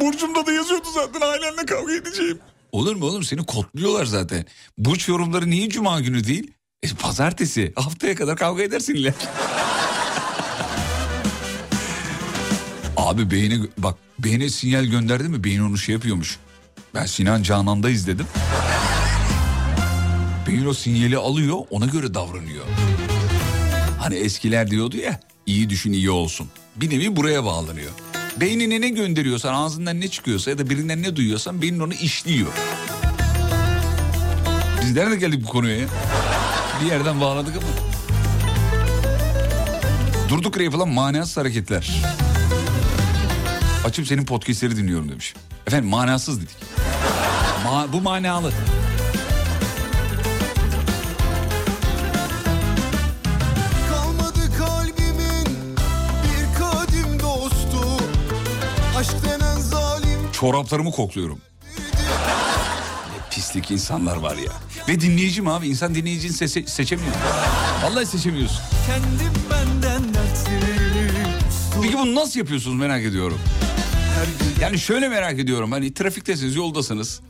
[0.00, 2.38] Burcumda da yazıyordu zaten ailenle kavga edeceğim.
[2.72, 4.44] Olur mu oğlum seni kodluyorlar zaten.
[4.78, 6.52] Burç yorumları niye cuma günü değil?
[6.82, 9.14] E, pazartesi haftaya kadar kavga edersin illa.
[12.96, 16.38] Abi beyine bak beyne sinyal gönderdi mi beyin onu şey yapıyormuş.
[16.94, 18.26] Ben Sinan Canan'da izledim.
[20.48, 22.64] Beyin o sinyali alıyor ona göre davranıyor.
[23.98, 26.48] Hani eskiler diyordu ya iyi düşün iyi olsun.
[26.76, 27.90] Bir nevi buraya bağlanıyor.
[28.40, 32.48] Beynine ne gönderiyorsan ağzından ne çıkıyorsa ya da birinden ne duyuyorsan beynin onu işliyor.
[34.82, 35.86] Biz nerede geldik bu konuya ya?
[36.82, 37.66] Bir yerden bağladık ama.
[40.28, 41.90] Durduk yere yapılan manasız hareketler.
[43.84, 45.34] Açıp senin podcastleri dinliyorum demiş.
[45.66, 46.56] Efendim manasız dedik.
[47.66, 48.52] Ma- bu manalı.
[60.40, 61.38] Çoraplarımı kokluyorum.
[63.10, 64.52] Ne pislik insanlar var ya.
[64.88, 67.12] Ve dinleyicim abi insan dinleyicini seçe- seçemiyor.
[67.82, 68.60] Vallahi seçemiyorsun.
[68.86, 70.02] Kendim benden
[71.82, 73.38] Peki bunu nasıl yapıyorsunuz merak ediyorum.
[74.60, 77.20] Yani şöyle merak ediyorum hani trafiktesiniz yoldasınız.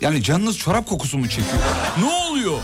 [0.00, 1.62] Yani canınız çorap kokusu mu çekiyor?
[1.98, 2.58] Ne oluyor?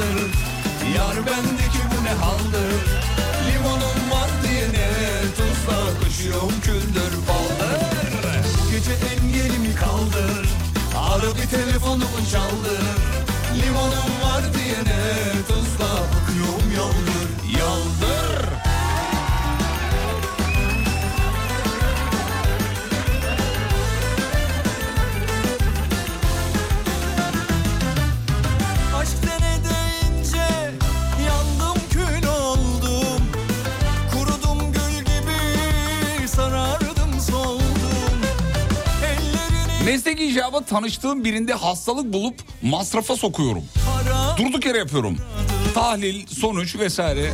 [0.00, 0.30] Kaldır
[0.96, 2.72] Yar bendeki bu ne haldır?
[3.46, 4.88] Limonum var diye ne
[5.36, 7.12] tuzla Koşuyorum küldür.
[7.28, 7.80] Baldır.
[8.70, 10.48] Gece engelimi kaldır.
[10.96, 12.84] Ara bir telefonumu çaldır.
[13.62, 18.09] Limonum var diye ne tuzla Bakıyorum yaldır Yaldır
[39.90, 43.62] Meslek icabı tanıştığım birinde hastalık bulup masrafa sokuyorum.
[44.36, 45.16] Durduk yere yapıyorum.
[45.74, 47.30] Tahlil, sonuç vesaire.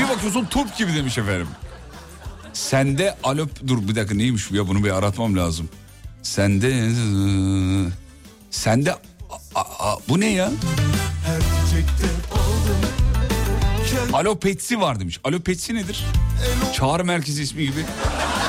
[0.00, 1.48] Bir bakıyorsun turp gibi demiş efendim.
[2.52, 3.66] Sende alop...
[3.66, 5.68] Dur bir dakika neymiş ya bunu bir aratmam lazım.
[6.22, 6.88] Sende...
[8.50, 8.92] Sende...
[9.54, 10.50] A- a- bu ne ya?
[14.12, 15.20] Alopetsi var demiş.
[15.24, 16.04] Alopetsi nedir?
[16.74, 17.84] Çağrı merkezi ismi gibi.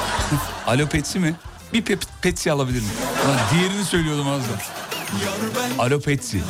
[0.67, 1.35] Alopetsi mi?
[1.73, 2.93] Bir pep- petsi alabilir miyim?
[3.25, 4.47] Ulan diğerini söylüyordum az da.
[5.25, 6.41] yar ben Alopetsi.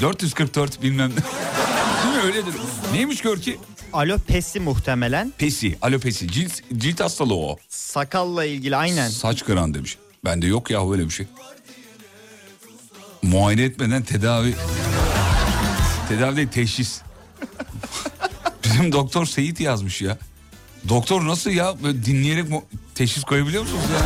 [0.00, 1.14] 444 bilmem ne.
[2.04, 2.54] Değil mi öyledir.
[2.92, 3.58] Neymiş gör ki?
[3.92, 5.32] Alopesi muhtemelen.
[5.38, 6.28] Pesi, alopesi.
[6.28, 7.56] Cilt, cilt hastalığı o.
[7.68, 9.08] Sakalla ilgili aynen.
[9.08, 9.98] Saç kıran demiş.
[10.24, 11.26] Bende yok ya öyle bir şey.
[13.22, 14.54] Muayene etmeden tedavi...
[16.08, 17.00] tedavi değil teşhis.
[18.64, 20.18] Bizim doktor Seyit yazmış ya.
[20.88, 24.00] Doktor nasıl ya Böyle dinleyerek mu- teşhis koyabiliyor musunuz ya?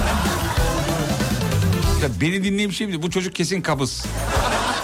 [2.05, 3.03] Ya beni dinleyen bir şey mi?
[3.03, 4.07] Bu çocuk kesin kabız.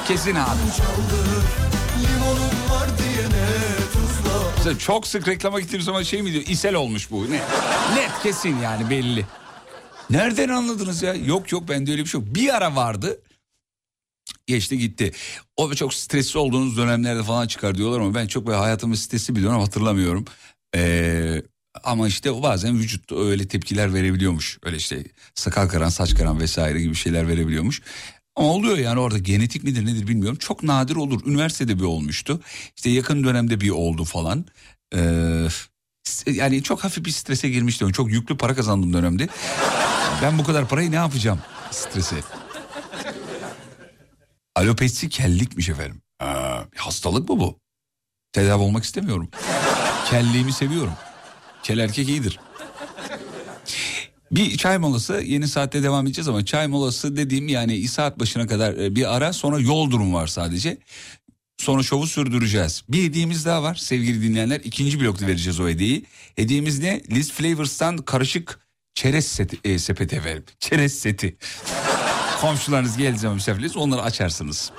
[0.09, 0.59] Kesin abi.
[4.57, 6.45] Mesela çok sık reklama gittiğim zaman şey mi diyor?
[6.47, 7.31] İshal olmuş bu.
[7.31, 7.41] Ne?
[7.95, 9.27] Net kesin yani belli.
[10.11, 11.15] Nereden anladınız ya?
[11.15, 12.35] Yok yok bende öyle bir şey yok.
[12.35, 13.21] Bir ara vardı.
[14.47, 15.13] Geçti gitti.
[15.57, 19.43] O çok stresli olduğunuz dönemlerde falan çıkar diyorlar ama ben çok böyle hayatımın stresli bir
[19.43, 20.25] dönem hatırlamıyorum.
[20.77, 21.43] Ee,
[21.85, 24.59] ama işte bazen vücut öyle tepkiler verebiliyormuş.
[24.63, 25.05] Öyle işte
[25.35, 27.83] sakal karan, saç karan vesaire gibi şeyler verebiliyormuş.
[28.37, 30.39] Ama oluyor yani orada genetik midir nedir bilmiyorum.
[30.39, 31.27] Çok nadir olur.
[31.27, 32.41] Üniversitede bir olmuştu.
[32.77, 34.45] İşte yakın dönemde bir oldu falan.
[34.95, 35.47] Ee,
[36.27, 37.93] yani çok hafif bir strese girmiştim.
[37.93, 39.29] Çok yüklü para kazandığım dönemde.
[40.23, 41.41] Ben bu kadar parayı ne yapacağım?
[41.71, 42.17] Strese.
[44.57, 46.03] Alopesi kellikmiş efendim.
[46.73, 47.59] Bir hastalık mı bu?
[48.33, 49.31] Tedavi olmak istemiyorum.
[50.11, 50.93] Kelliğimi seviyorum.
[51.63, 52.39] Kel erkek iyidir.
[54.33, 58.75] Bir çay molası yeni saatte devam edeceğiz ama çay molası dediğim yani saat başına kadar
[58.75, 60.79] e, bir ara sonra yol durum var sadece.
[61.59, 62.83] Sonra şovu sürdüreceğiz.
[62.89, 64.61] Bir hediyemiz daha var sevgili dinleyenler.
[64.65, 66.05] İkinci blokta vereceğiz o hediyeyi.
[66.37, 67.03] Hediyemiz ne?
[67.11, 68.61] Liz Flavors'tan karışık
[68.95, 70.45] çerez seti, e, sepeti efendim.
[70.59, 71.37] Çerez seti.
[72.41, 74.73] Komşularınız geldiği zaman misafirliyiz onları açarsınız.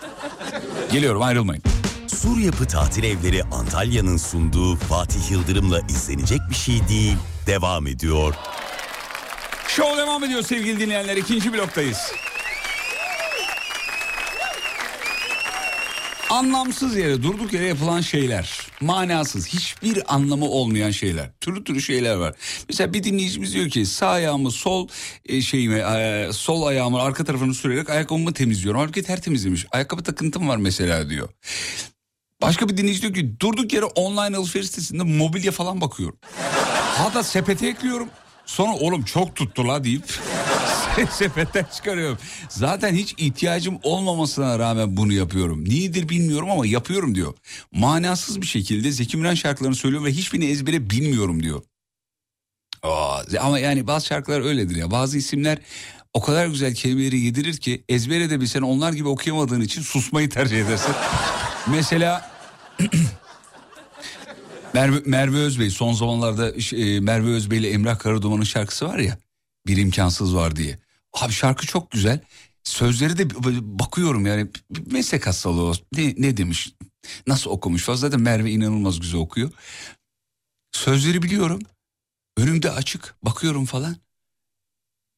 [0.92, 1.64] Geliyorum ayrılmayın.
[2.08, 7.18] Sur Yapı Tatil Evleri Antalya'nın sunduğu Fatih Yıldırım'la izlenecek bir şey değil.
[7.48, 8.34] Devam ediyor.
[9.68, 11.18] Show devam ediyor sevgili dinleyenler.
[11.18, 11.98] İkinci bloktayız.
[16.32, 18.68] Anlamsız yere durduk yere yapılan şeyler.
[18.82, 21.32] Manasız hiçbir anlamı olmayan şeyler.
[21.42, 22.36] Türlü türlü şeyler var.
[22.70, 24.88] Mesela bir dinleyicimiz diyor ki sağ ayağımı sol
[25.26, 28.80] e, şeyime e, sol ayağımın arka tarafını sürerek ayakkabımı temizliyorum.
[28.82, 29.66] Halbuki tertemiz demiş.
[29.72, 31.30] Ayakkabı takıntım var mesela diyor.
[32.42, 36.18] Başka bir dinleyici diyor ki durduk yere online alışveriş sitesinde mobilya falan bakıyorum.
[36.98, 38.10] Hatta sepete ekliyorum.
[38.46, 40.04] Sonra oğlum çok tuttu la deyip
[41.12, 42.18] sepetten çıkarıyorum.
[42.50, 45.66] Zaten hiç ihtiyacım olmamasına rağmen bunu yapıyorum.
[45.66, 47.34] Niyedir bilmiyorum ama yapıyorum diyor.
[47.72, 51.62] Manasız bir şekilde Zeki Müren şarkılarını söylüyorum ve hiçbirini ezbere bilmiyorum diyor.
[52.84, 54.92] Aa, ama yani bazı şarkılar öyledir ya.
[54.92, 55.58] Bazı isimler
[56.14, 60.66] o kadar güzel kelimeleri yedirir ki ezbere de bilsen onlar gibi okuyamadığın için susmayı tercih
[60.66, 60.94] edersin.
[61.68, 62.32] Mesela
[64.74, 69.18] Merve, Merve Özbey son zamanlarda e, Merve Özbey ile Emrah Karaduman'ın şarkısı var ya
[69.68, 70.81] bir imkansız var diye.
[71.14, 72.20] Abi şarkı çok güzel.
[72.64, 73.30] Sözleri de
[73.80, 74.50] bakıyorum yani
[74.86, 75.74] meslek hastalığı o.
[75.98, 76.74] ne, ne demiş
[77.28, 79.52] nasıl okumuş falan zaten Merve inanılmaz güzel okuyor.
[80.72, 81.62] Sözleri biliyorum
[82.38, 83.96] önümde açık bakıyorum falan.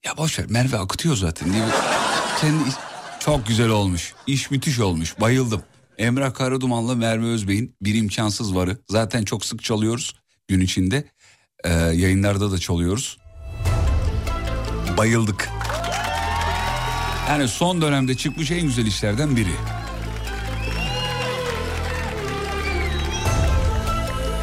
[0.05, 1.53] Ya boş ver Merve akıtıyor zaten.
[1.53, 1.65] Diye
[2.41, 2.69] kendi
[3.19, 4.13] çok güzel olmuş.
[4.27, 5.19] İş müthiş olmuş.
[5.19, 5.63] Bayıldım.
[5.97, 8.77] Emrah Karaduman'la Merve Özbey'in Bir imkansız Varı.
[8.89, 10.15] Zaten çok sık çalıyoruz
[10.47, 11.09] gün içinde.
[11.63, 13.17] Ee, yayınlarda da çalıyoruz.
[14.97, 15.49] Bayıldık.
[17.29, 19.53] Yani son dönemde çıkmış en güzel işlerden biri.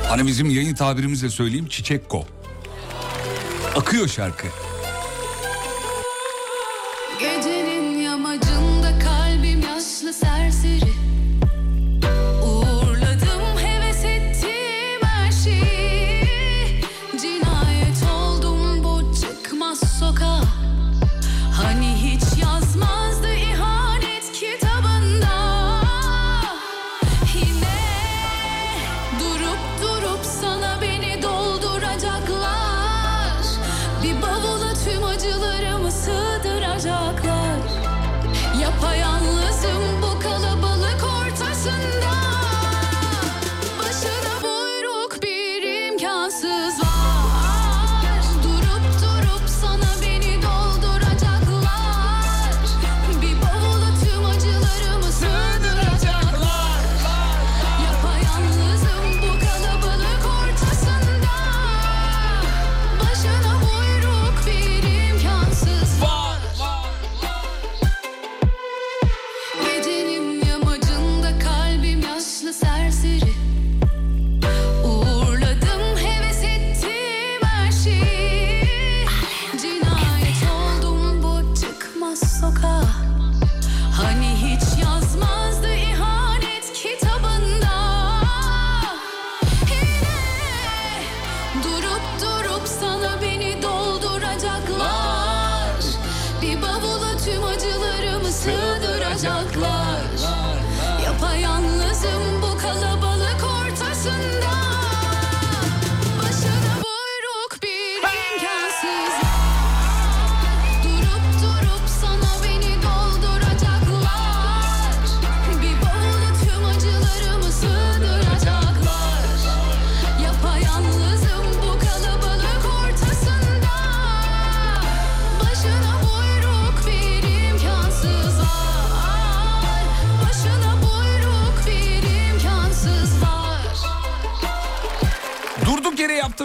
[0.09, 2.25] Hani bizim yayın tabirimizle söyleyeyim Çiçekko.
[3.77, 4.47] Akıyor şarkı.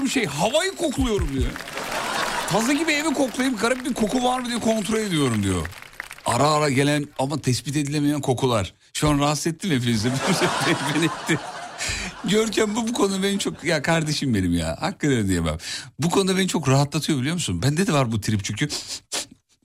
[0.05, 1.51] Yaptığım şey havayı kokluyorum diyor.
[2.49, 5.67] Tazı gibi evi koklayıp garip bir koku var mı diye kontrol ediyorum diyor.
[6.25, 8.73] Ara ara gelen ama tespit edilemeyen kokular.
[8.93, 10.09] Şu an rahatsız ettim hepinizi.
[10.95, 11.39] Beni etti.
[12.23, 15.57] Görkem bu bu konuda beni çok ya kardeşim benim ya hakikaten diyemem.
[15.99, 17.61] Bu konuda beni çok rahatlatıyor biliyor musun?
[17.61, 18.69] Bende de var bu trip çünkü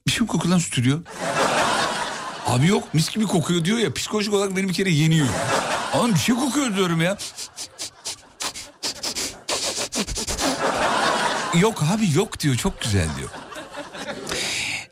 [0.07, 0.99] bir şey mi kokuyor lan stüdyo?
[2.47, 5.29] Abi yok mis gibi kokuyor diyor ya psikolojik olarak beni bir kere yeniyor.
[5.93, 7.19] Ama bir şey kokuyor diyorum ya.
[11.59, 13.31] Yok abi yok diyor çok güzel diyor.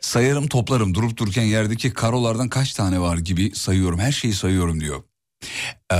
[0.01, 3.99] Sayarım toplarım durup dururken yerdeki karolardan kaç tane var gibi sayıyorum.
[3.99, 5.03] Her şeyi sayıyorum diyor.
[5.93, 5.95] Ee,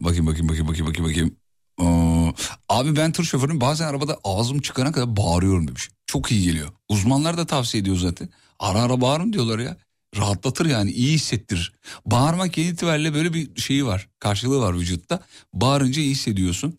[0.00, 1.36] bakayım bakayım bakayım bakayım bakayım bakayım.
[1.80, 2.34] Ee,
[2.68, 5.88] abi ben tır şoförüm bazen arabada ağzım çıkana kadar bağırıyorum demiş.
[6.06, 6.68] Çok iyi geliyor.
[6.88, 8.28] Uzmanlar da tavsiye ediyor zaten.
[8.58, 9.76] Ara ara bağırın diyorlar ya.
[10.16, 11.72] Rahatlatır yani iyi hissettirir.
[12.06, 14.08] Bağırmak genel itibariyle böyle bir şeyi var.
[14.18, 15.20] Karşılığı var vücutta.
[15.54, 16.78] Bağırınca iyi hissediyorsun.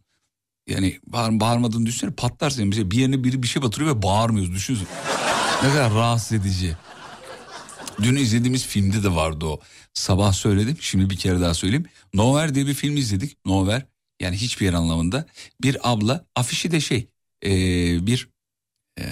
[0.70, 2.67] Yani bağır, bağırmadığını düşünsene patlarsın.
[2.67, 4.88] Mesela bir yerine biri bir şey batırıyor ve bağırmıyoruz düşünsün.
[5.63, 6.78] ne kadar rahatsız edici.
[8.01, 9.59] Dün izlediğimiz filmde de vardı o.
[9.93, 11.86] Sabah söyledim şimdi bir kere daha söyleyeyim.
[12.13, 13.38] Nowhere diye bir film izledik.
[13.45, 13.86] Nowhere
[14.20, 15.26] yani hiçbir yer anlamında.
[15.61, 17.09] Bir abla afişi de şey
[17.45, 17.49] ee,
[18.07, 18.30] bir
[18.99, 19.03] ee,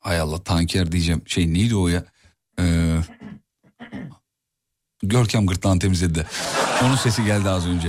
[0.00, 1.22] hay Allah tanker diyeceğim.
[1.26, 2.04] Şey neydi o ya?
[2.60, 2.98] Ee,
[5.02, 6.26] Görkem gırtlağını temizledi.
[6.82, 7.88] Onun sesi geldi az önce.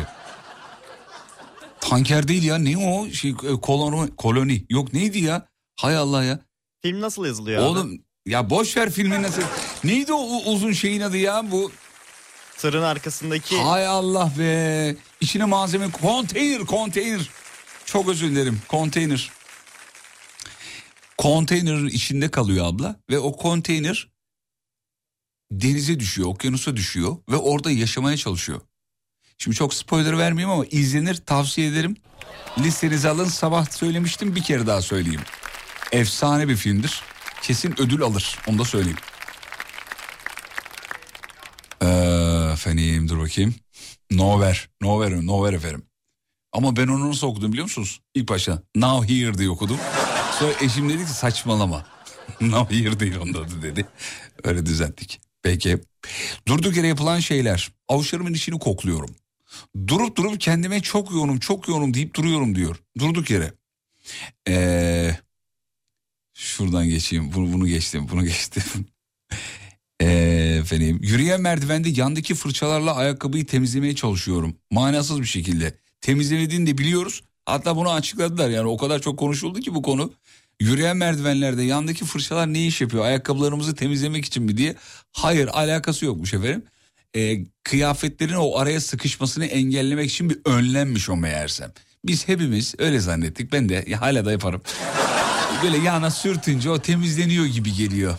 [1.90, 2.58] Tanker değil ya.
[2.58, 3.10] Ne o?
[3.10, 4.66] Şey e, koloni, koloni.
[4.70, 5.48] Yok neydi ya?
[5.76, 6.40] Hay Allah ya.
[6.82, 7.68] Film nasıl yazılıyor abi?
[7.68, 9.42] oğlum ya boş ver filmin nasıl
[9.84, 11.72] neydi o uzun şeyin adı ya bu?
[12.58, 14.96] Tırın arkasındaki hay Allah be.
[15.22, 17.30] İçine malzeme konteyner konteyner
[17.86, 18.62] çok özür dilerim.
[18.68, 19.32] Konteyner
[21.18, 24.08] konteynerin içinde kalıyor abla ve o konteyner
[25.52, 28.62] denize düşüyor, okyanusa düşüyor ve orada yaşamaya çalışıyor.
[29.38, 31.96] Şimdi çok spoiler vermeyeyim ama izlenir tavsiye ederim.
[32.60, 35.22] Listenize alın sabah söylemiştim bir kere daha söyleyeyim.
[35.92, 37.02] Efsane bir filmdir.
[37.42, 38.98] Kesin ödül alır onu da söyleyeyim.
[41.82, 41.86] Ee,
[42.54, 43.56] efendim dur bakayım.
[44.12, 45.86] Nowhere, Nowhere, Nowhere efendim.
[46.54, 48.00] Ama ben onu nasıl okudum biliyor musunuz?
[48.16, 49.78] İlk başta Now Here diye okudum.
[50.40, 51.86] Sonra eşim dedi ki saçmalama.
[52.42, 53.86] Now Here değil adı dedi.
[54.44, 55.22] Öyle düzelttik.
[55.44, 55.78] Peki.
[56.48, 57.72] Durduk yere yapılan şeyler.
[57.88, 59.16] Avuçlarımın içini kokluyorum.
[59.88, 62.84] Durup durup kendime çok yoğunum çok yoğunum deyip duruyorum diyor.
[63.00, 63.54] Durduk yere.
[64.48, 65.16] Ee,
[66.34, 67.34] şuradan geçeyim.
[67.34, 68.64] Bunu, bunu geçtim bunu geçtim.
[70.02, 74.56] Ee, efendim yürüyen merdivende yandaki fırçalarla ayakkabıyı temizlemeye çalışıyorum.
[74.72, 75.78] Manasız bir şekilde.
[76.02, 77.24] Temizlemediğini de biliyoruz.
[77.46, 80.14] Hatta bunu açıkladılar yani o kadar çok konuşuldu ki bu konu.
[80.60, 83.06] Yürüyen merdivenlerde yandaki fırçalar ne iş yapıyor?
[83.06, 84.76] Ayakkabılarımızı temizlemek için mi diye.
[85.12, 86.64] Hayır alakası yokmuş efendim.
[87.16, 91.72] Ee, kıyafetlerin o araya sıkışmasını engellemek için bir önlenmiş o meğersem.
[92.06, 93.52] Biz hepimiz öyle zannettik.
[93.52, 94.62] Ben de ya, hala da yaparım.
[95.64, 98.18] Böyle yana sürtünce o temizleniyor gibi geliyor.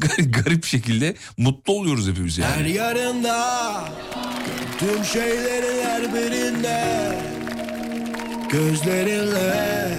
[0.18, 2.52] Garip şekilde mutlu oluyoruz hepimiz yani.
[2.54, 3.84] Her yarında
[4.78, 7.18] Tüm şeylerin her birinde
[8.48, 9.90] Gözlerinle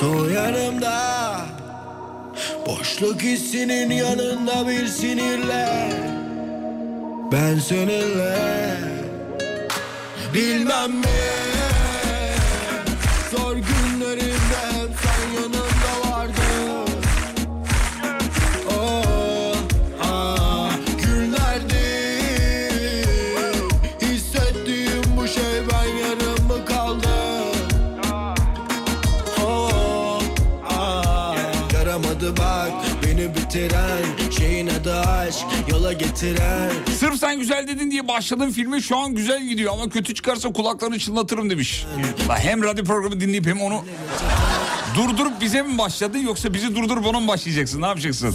[0.00, 1.51] Sol yanımda
[2.66, 5.92] Boşluk hissinin yanında bir sinirle.
[7.32, 8.36] Ben seninle.
[10.34, 11.51] Bilmem mi
[33.70, 38.96] beni bitiren Şeyin adı aşk yola getiren Sırf sen güzel dedin diye başladığım filme şu
[38.96, 41.86] an güzel gidiyor ama kötü çıkarsa kulaklarını çınlatırım demiş.
[42.28, 43.84] Hem radyo programı dinleyip hem onu
[44.94, 48.34] durdurup bize mi başladın yoksa bizi durdurup ona mı başlayacaksın ne yapacaksın?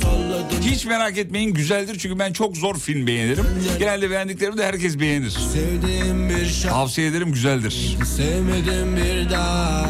[0.61, 3.45] Hiç merak etmeyin güzeldir çünkü ben çok zor film beğenirim.
[3.79, 5.29] Genelde beğendiklerimi de herkes beğenir.
[5.53, 7.97] Sevdiğim bir şarkı Tavsiye ederim güzeldir.
[8.17, 9.85] sevmedim bir daha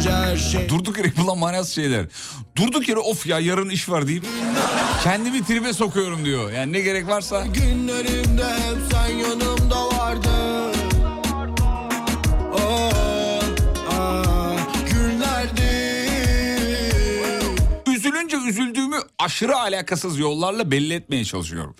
[0.00, 2.06] şey Durduk yere yapılan manasız şeyler.
[2.56, 4.24] Durduk yere of ya yarın iş var deyip
[5.04, 6.52] kendimi tribe sokuyorum diyor.
[6.52, 10.72] Yani ne gerek varsa Günlerimde hep sen yanımda vardın
[12.52, 13.40] Oh,
[13.90, 14.56] ah,
[17.86, 21.76] Üzülünce üzüldüğümü aşırı alakasız yollarla belli etmeye çalışıyorum.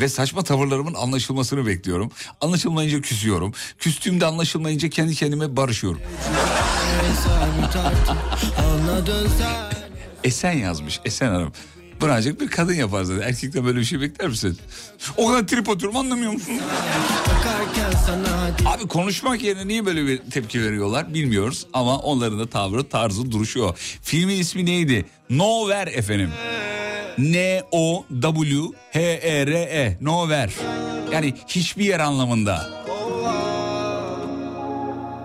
[0.00, 2.10] Ve saçma tavırlarımın anlaşılmasını bekliyorum.
[2.40, 3.52] Anlaşılmayınca küsüyorum.
[3.78, 6.00] Küstüğümde anlaşılmayınca kendi kendime barışıyorum.
[10.24, 11.52] Esen yazmış Esen Hanım.
[12.00, 13.28] Bunu bir kadın yapar zaten.
[13.28, 14.58] Erkekten böyle bir şey bekler misin?
[15.16, 16.54] O kadar trip atıyorum anlamıyor musun?
[18.66, 21.66] Abi konuşmak yerine niye böyle bir tepki veriyorlar bilmiyoruz.
[21.72, 23.74] Ama onların da tavrı tarzı duruşu o.
[24.02, 25.06] Filmin ismi neydi?
[25.30, 26.30] Nowhere efendim.
[27.18, 29.98] N-O-W-H-E-R-E.
[30.00, 30.50] Nowhere.
[31.12, 32.68] Yani hiçbir yer anlamında.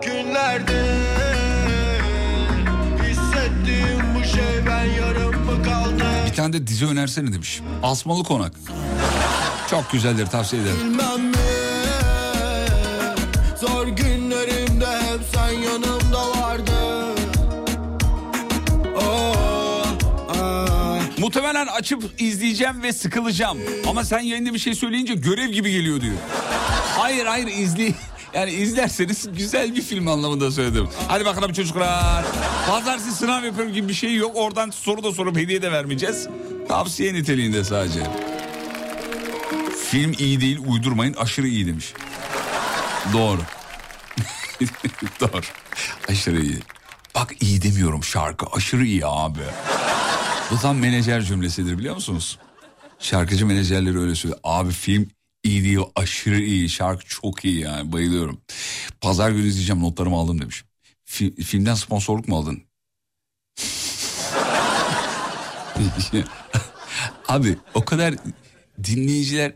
[0.01, 0.99] günlerdir
[3.03, 7.59] Hissettiğim bu şey ben yarım mı kaldı Bir tane de dizi önersene demiş.
[7.83, 8.53] Asmalı Konak.
[9.69, 10.77] Çok güzeldir tavsiye ederim.
[10.83, 11.28] Bilmem
[21.29, 23.57] Muhtemelen açıp izleyeceğim ve sıkılacağım.
[23.87, 26.15] Ama sen yayında bir şey söyleyince görev gibi geliyor diyor.
[26.97, 27.93] Hayır hayır izle.
[28.33, 30.89] Yani izlerseniz güzel bir film anlamında söyledim.
[31.07, 32.25] Hadi bakalım çocuklar.
[32.67, 34.31] Pazartesi sınav yapıyorum gibi bir şey yok.
[34.35, 36.27] Oradan soru da sorup hediye de vermeyeceğiz.
[36.67, 38.03] Tavsiye niteliğinde sadece.
[39.91, 41.93] Film iyi değil uydurmayın aşırı iyi demiş.
[43.13, 43.41] Doğru.
[45.21, 45.41] Doğru.
[46.09, 46.57] Aşırı iyi.
[47.15, 49.41] Bak iyi demiyorum şarkı aşırı iyi abi.
[50.51, 52.39] Bu tam menajer cümlesidir biliyor musunuz?
[52.99, 54.39] Şarkıcı menajerleri öyle söylüyor.
[54.43, 55.07] Abi film
[55.43, 58.41] iyi değil aşırı iyi şarkı çok iyi yani bayılıyorum.
[59.01, 60.63] Pazar günü izleyeceğim notlarımı aldım demiş.
[61.07, 62.63] Fi- filmden sponsorluk mu aldın?
[67.27, 68.15] Abi o kadar
[68.83, 69.53] dinleyiciler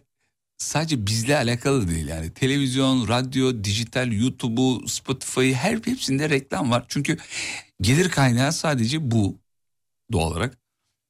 [0.57, 2.33] sadece bizle alakalı değil yani.
[2.33, 6.85] Televizyon, radyo, dijital, YouTube'u, Spotify'ı her hepsinde reklam var.
[6.87, 7.17] Çünkü
[7.81, 9.39] gelir kaynağı sadece bu
[10.11, 10.62] doğal olarak.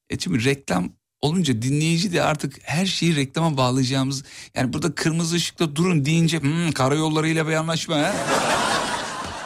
[0.09, 0.89] E şimdi reklam
[1.21, 4.23] olunca dinleyici de artık her şeyi reklama bağlayacağımız...
[4.55, 8.13] Yani burada kırmızı ışıkta durun deyince hmm, karayollarıyla bir anlaşma ha?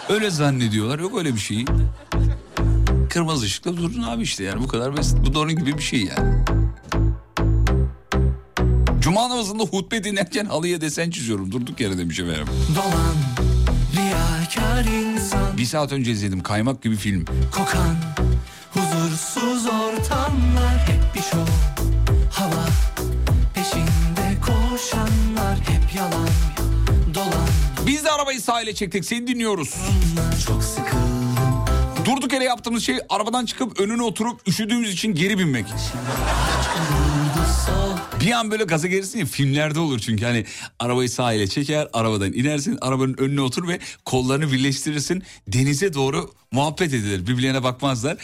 [0.09, 1.65] Öyle zannediyorlar yok öyle bir şey.
[3.09, 5.17] kırmızı ışıkta durdun abi işte yani bu kadar basit.
[5.25, 6.43] Bu da onun gibi bir şey yani.
[9.01, 11.51] Cuma namazında hutbe dinlerken halıya desen çiziyorum.
[11.51, 12.47] Durduk yere demiş efendim.
[12.75, 13.15] Dolan
[15.57, 17.25] Bir saat önce izledim kaymak gibi film.
[17.51, 17.95] Kokan
[18.73, 21.47] huzursuz ortamlar Hep bir şov
[22.31, 22.65] hava
[23.53, 26.29] Peşinde koşanlar Hep yalan
[27.15, 27.47] dolan
[27.87, 29.75] Biz de arabayı sahile çektik seni dinliyoruz.
[30.47, 31.17] Çok sıkıldım
[32.05, 35.65] Durduk yere yaptığımız şey arabadan çıkıp önüne oturup üşüdüğümüz için geri binmek.
[38.21, 40.45] Bir an böyle gaza gelirsin ya filmlerde olur çünkü hani
[40.79, 47.27] arabayı sahile çeker arabadan inersin arabanın önüne otur ve kollarını birleştirirsin denize doğru muhabbet edilir
[47.27, 48.17] birbirlerine bakmazlar.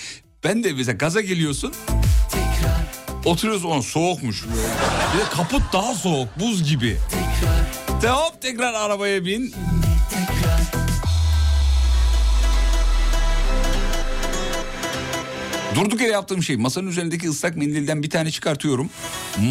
[0.44, 1.74] Ben de mesela gaza geliyorsun
[2.30, 2.84] Tekrar
[3.26, 4.44] oturuyorsun o soğukmuş
[5.14, 6.98] bir de kaput daha soğuk buz gibi.
[7.10, 9.54] tekrar De hop tekrar arabaya bin
[15.76, 18.90] Durduk yere yaptığım şey masanın üzerindeki ıslak mendilden bir tane çıkartıyorum.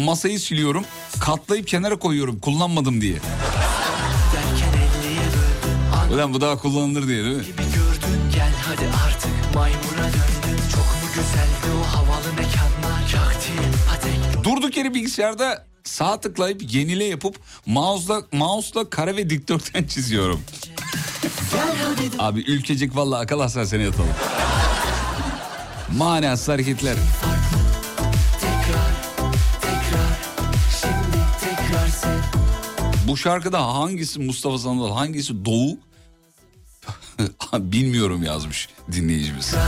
[0.05, 0.85] Masayı siliyorum.
[1.19, 3.17] Katlayıp kenara koyuyorum kullanmadım diye.
[6.13, 7.43] Ulan bu daha kullanılır diye değil mi?
[11.33, 18.89] Güzeldi o havalı mekanlar Taktiğin patek Durduk yere bilgisayarda sağ tıklayıp yenile yapıp mouse'la mouse'la
[18.89, 20.41] kare ve dikdörtgen çiziyorum.
[22.19, 24.09] Abi ülkecek vallahi akıl hastanesine yatalım.
[25.97, 26.95] Manasız hareketler.
[33.07, 35.77] Bu şarkıda hangisi Mustafa Sandal hangisi Doğu?
[37.53, 39.53] Bilmiyorum yazmış dinleyicimiz.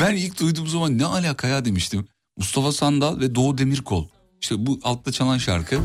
[0.00, 2.08] Ben ilk duyduğum zaman ne alaka ya demiştim.
[2.36, 4.08] Mustafa Sandal ve Doğu Demirkol.
[4.40, 5.78] İşte bu altta çalan şarkı.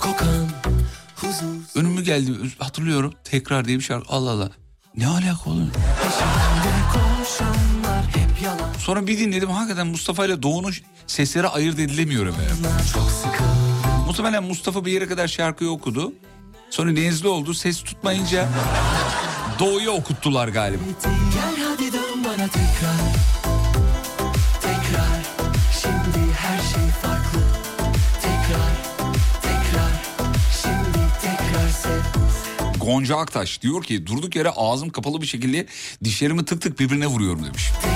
[0.00, 0.48] kokan
[1.74, 4.12] Önümü geldi hatırlıyorum tekrar diye bir şarkı.
[4.12, 4.50] Allah Allah.
[4.96, 5.70] Ne alaka oğlum?
[8.78, 10.74] Sonra bir dinledim hakikaten Mustafa ile Doğu'nun
[11.06, 12.56] sesleri ayırt edilemiyor efendim.
[14.06, 16.12] Muhtemelen Mustafa bir yere kadar şarkıyı okudu.
[16.74, 18.48] Sonra nezle oldu ses tutmayınca
[19.58, 20.82] Doğu'ya okuttular galiba.
[21.04, 22.96] Gel hadi dön bana tekrar.
[24.60, 25.22] Tekrar.
[25.82, 27.38] Şimdi her şey farklı.
[28.22, 28.72] Tekrar.
[29.42, 29.92] Tekrar.
[30.62, 35.66] Şimdi tekrar sev Gonca Aktaş diyor ki durduk yere ağzım kapalı bir şekilde
[36.04, 37.70] dişlerimi tık tık birbirine vuruyorum demiş.
[37.82, 37.93] Tekrar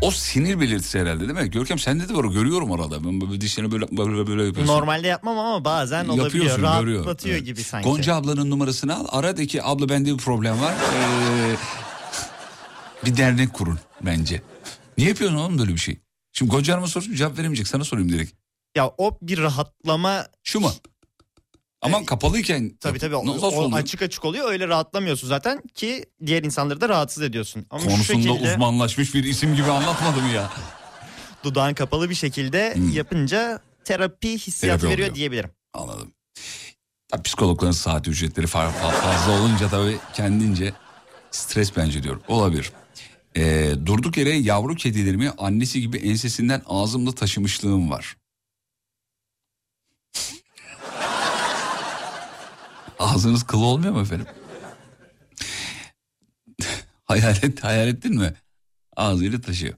[0.00, 1.50] O sinir belirtisi herhalde değil mi?
[1.50, 3.04] Görkem sende de var o görüyorum arada.
[3.04, 4.74] Ben böyle dişlerini böyle böyle, böyle yapıyorsun.
[4.74, 6.44] Normalde yapmam ama bazen olabiliyor.
[6.44, 6.62] Yapıyorsun.
[6.62, 7.46] Rahatlatıyor Evet.
[7.46, 7.88] gibi sanki.
[7.88, 9.06] Gonca ablanın numarasını al.
[9.08, 10.74] Ara de ki abla bende bir problem var.
[10.94, 11.56] Ee,
[13.06, 14.42] bir dernek kurun bence.
[14.98, 15.98] Niye yapıyorsun oğlum böyle bir şey?
[16.32, 17.68] Şimdi Gonca Hanım'a sorsun cevap veremeyecek.
[17.68, 18.32] Sana sorayım direkt.
[18.76, 20.72] Ya o bir rahatlama Şu mu?
[21.86, 22.76] Ama kapalıyken...
[22.80, 27.22] tabii tabii o, o açık açık oluyor öyle rahatlamıyorsun zaten ki diğer insanları da rahatsız
[27.22, 27.66] ediyorsun.
[27.70, 30.50] Ama Konusunda şekilde uzmanlaşmış bir isim gibi anlatmadım ya.
[31.44, 32.90] dudağın kapalı bir şekilde Hmm.
[32.92, 35.14] yapınca terapi hissiyatı Terapi veriyor oluyor.
[35.16, 35.50] diyebilirim.
[35.74, 36.12] Anladım.
[37.08, 40.72] Tabii psikologların saat ücretleri fa- fa- fazla olunca tabii kendince
[41.30, 42.20] stres bence diyor.
[42.28, 42.72] Olabilir.
[43.36, 48.16] Ee, durduk yere yavru kedilerimi annesi gibi ensesinden ağzımda taşımışlığım var.
[52.98, 54.26] Ağzınız kıl olmuyor mu efendim?
[57.04, 58.34] hayal, et, hayal ettin mi?
[58.96, 59.74] Ağzıyla taşıyor.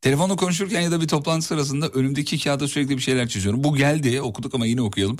[0.00, 3.64] Telefonla konuşurken ya da bir toplantı sırasında önümdeki kağıda sürekli bir şeyler çiziyorum.
[3.64, 5.16] Bu geldi okuduk ama yine okuyalım.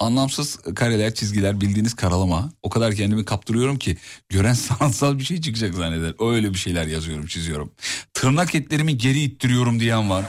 [0.00, 2.50] Anlamsız kareler, çizgiler, bildiğiniz karalama.
[2.62, 3.96] O kadar kendimi kaptırıyorum ki
[4.28, 6.14] gören sanatsal bir şey çıkacak zanneder.
[6.32, 7.72] Öyle bir şeyler yazıyorum, çiziyorum.
[8.14, 10.24] Tırnak etlerimi geri ittiriyorum diyen var.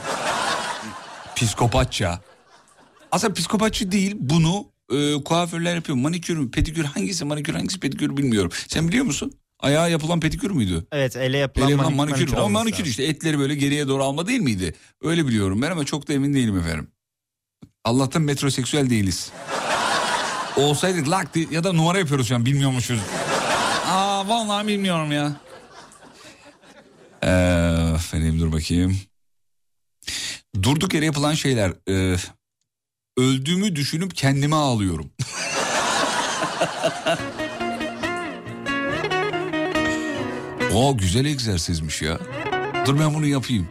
[1.36, 2.20] Psikopatça.
[3.12, 5.98] Aslında psikopatçı değil bunu e, kuaförler yapıyor.
[5.98, 8.50] Manikür mü, pedikür hangisi manikür hangisi pedikür bilmiyorum.
[8.68, 9.32] Sen biliyor musun?
[9.60, 10.86] Ayağa yapılan pedikür müydü?
[10.92, 12.36] Evet ele yapılan Ele yapılan manik- manikür.
[12.36, 14.74] O manikür işte etleri böyle geriye doğru alma değil miydi?
[15.02, 16.88] Öyle biliyorum ben ama çok da emin değilim efendim.
[17.84, 19.30] Allah'tan metroseksüel değiliz.
[20.56, 23.00] Olsaydık lak diye- ya da numara yapıyoruz şu an bilmiyormuşuz.
[23.86, 25.36] Aa vallahi bilmiyorum ya.
[27.22, 28.98] Ee, efendim dur bakayım.
[30.62, 31.72] Durduk yere yapılan şeyler.
[31.88, 32.16] Ee,
[33.16, 35.10] öldüğümü düşünüp kendime ağlıyorum.
[40.74, 42.18] O güzel egzersizmiş ya.
[42.86, 43.68] Dur ben bunu yapayım.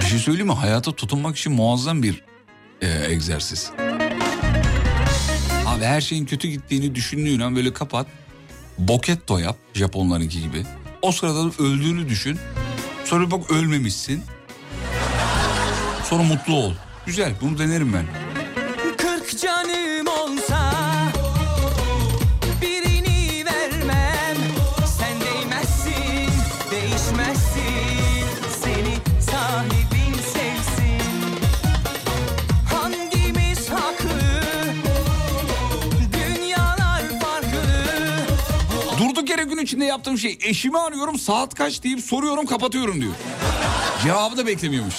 [0.00, 0.52] Bir şey söyleyeyim mi?
[0.52, 2.22] Hayata tutunmak için muazzam bir
[2.82, 3.70] e, egzersiz.
[5.66, 8.06] Abi her şeyin kötü gittiğini düşündüğün an böyle kapat.
[8.78, 10.64] Boketto yap Japonlarınki gibi.
[11.02, 12.38] O sırada da öldüğünü düşün.
[13.04, 14.22] Sonra bak ölmemişsin.
[16.04, 16.72] Sonra mutlu ol.
[17.08, 18.04] Güzel bunu denerim ben.
[18.96, 20.72] Kırk canım olsa
[22.62, 24.36] birini vermem.
[24.98, 26.30] Sen değmezsin,
[26.70, 28.24] değişmezsin.
[28.62, 31.02] Seni sahibin sevsin.
[32.72, 34.20] Hangimiz haklı?
[36.12, 37.62] Dünyalar farklı.
[38.98, 43.14] Durduk yere gün içinde yaptığım şey eşimi arıyorum saat kaç deyip soruyorum kapatıyorum diyor.
[44.04, 44.94] Cevabı da beklemiyormuş.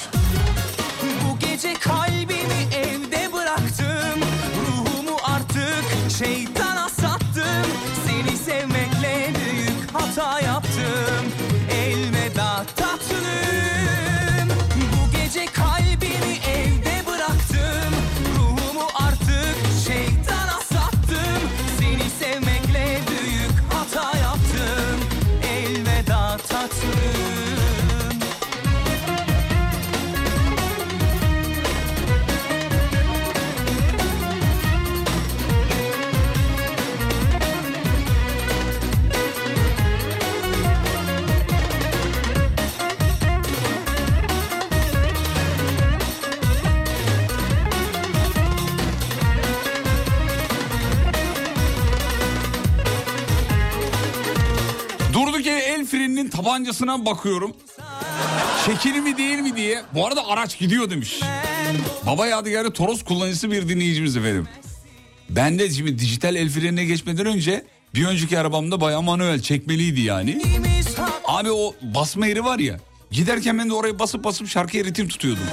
[56.49, 57.53] Tabancasına bakıyorum.
[58.65, 59.81] Şekili mi değil mi diye.
[59.93, 61.19] Bu arada araç gidiyor demiş.
[62.05, 64.47] Baba Yadigarı Toros kullanıcısı bir dinleyicimiz efendim.
[65.29, 70.41] Ben de şimdi dijital el frenine geçmeden önce bir önceki arabamda bayağı manuel çekmeliydi yani.
[71.25, 72.79] Abi o basma yeri var ya.
[73.11, 75.43] Giderken ben de oraya basıp basıp şarkıya ritim tutuyordum.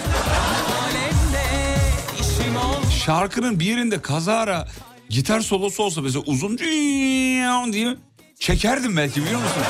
[3.05, 4.69] Şarkının bir yerinde kazara
[5.09, 7.97] gitar solosu olsa mesela uzun diye
[8.39, 9.63] çekerdim belki biliyor musun?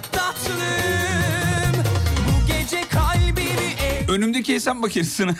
[0.00, 0.56] Tatlım
[2.28, 3.46] Bu gece kalbimi
[4.08, 5.34] Önümdeki hesap makinesine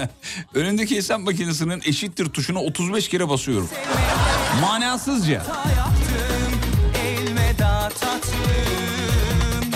[0.54, 3.68] önümdeki hesap makinesinin eşittir tuşuna 35 kere basıyorum.
[4.60, 5.40] Manasızca.
[5.40, 6.60] hata yaptım
[7.06, 9.70] Elveda tatlım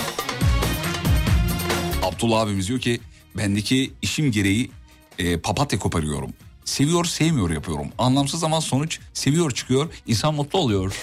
[2.03, 2.99] Abdullah abimiz diyor ki
[3.37, 4.71] bendeki işim gereği
[5.19, 6.33] e, papatya koparıyorum.
[6.65, 7.87] Seviyor sevmiyor yapıyorum.
[7.97, 9.89] Anlamsız ama sonuç seviyor çıkıyor.
[10.07, 10.95] İnsan mutlu oluyor.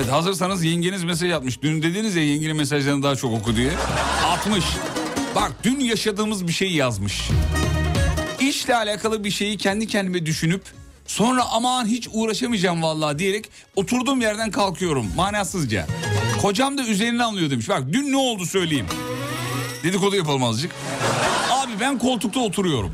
[0.00, 1.62] Evet hazırsanız yengeniz mesaj atmış.
[1.62, 3.70] Dün dediniz ya yengenin mesajlarını daha çok oku diye.
[4.26, 4.64] Atmış.
[5.34, 7.28] Bak dün yaşadığımız bir şey yazmış.
[8.40, 10.62] İşle alakalı bir şeyi kendi kendime düşünüp
[11.06, 15.86] sonra aman hiç uğraşamayacağım vallahi diyerek oturduğum yerden kalkıyorum manasızca.
[16.42, 17.68] Kocam da üzerine alıyor demiş.
[17.68, 18.86] Bak dün ne oldu söyleyeyim.
[19.84, 20.72] Dedikodu yapalım azıcık.
[21.50, 22.92] Abi ben koltukta oturuyorum.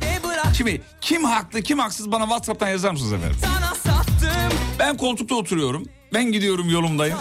[0.56, 3.36] Şimdi kim haklı kim haksız bana Whatsapp'tan yazar mısınız efendim?
[4.78, 5.86] Ben koltukta oturuyorum.
[6.14, 7.18] Ben gidiyorum yolumdayım.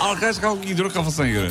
[0.00, 1.50] Arkadaş kalkıp gidiyor kafasına göre.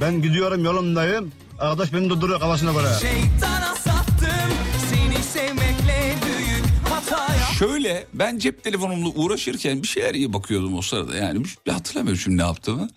[0.00, 1.32] Ben gidiyorum yolumdayım.
[1.58, 2.88] Arkadaş beni durduruyor kafasına göre.
[3.00, 4.50] şeytana sattım
[4.90, 10.82] Seni sevmekle büyük hata yaptım Şöyle ben cep telefonumla uğraşırken bir şeyler iyi bakıyordum o
[10.82, 11.16] sırada.
[11.16, 12.88] Yani hatırlamıyorum şimdi ne yaptığımı.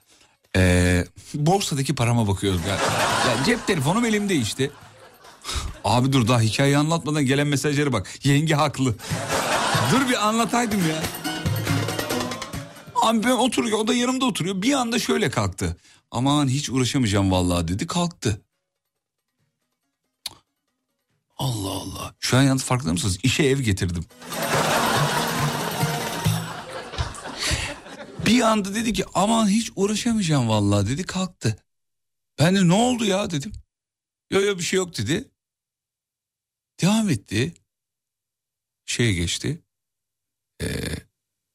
[0.56, 2.62] Ee, borsadaki parama bakıyordum.
[2.70, 2.80] Yani,
[3.30, 4.70] yani cep telefonum elimde işte.
[5.84, 8.26] Abi dur daha hikayeyi anlatmadan gelen mesajlara bak.
[8.26, 8.96] Yenge haklı.
[9.92, 11.04] dur bir anlataydım ya.
[13.02, 14.62] Abi ben oturuyor o da yanımda oturuyor.
[14.62, 15.78] Bir anda şöyle kalktı.
[16.12, 18.42] Aman hiç uğraşamayacağım vallahi dedi kalktı.
[21.38, 22.16] Allah Allah.
[22.20, 23.18] Şu an yalnız farkında mısınız?
[23.24, 24.06] İşe ev getirdim.
[28.26, 31.64] Bir anda dedi ki aman hiç uğraşamayacağım vallahi dedi kalktı.
[32.40, 33.52] Ben de ne oldu ya dedim.
[34.32, 35.32] Yok yok bir şey yok dedi.
[36.82, 37.54] Devam etti.
[38.86, 39.62] Şeye geçti.
[40.64, 40.68] Ee,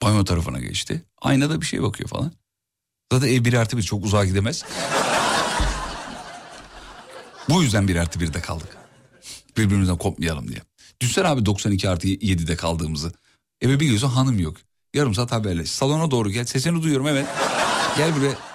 [0.03, 1.05] banyo tarafına geçti.
[1.20, 2.33] Aynada bir şey bakıyor falan.
[3.12, 4.64] Zaten ev bir artı bir çok uzağa gidemez.
[7.49, 8.77] Bu yüzden bir artı birde kaldık.
[9.57, 10.59] Birbirimizden kopmayalım diye.
[11.01, 13.12] Düşünsene abi 92 artı 7'de kaldığımızı.
[13.61, 14.57] Eve bir gözü hanım yok.
[14.95, 15.70] Yarım saat haberleş.
[15.70, 16.45] Salona doğru gel.
[16.45, 17.27] Sesini duyuyorum evet.
[17.97, 18.51] Gel buraya.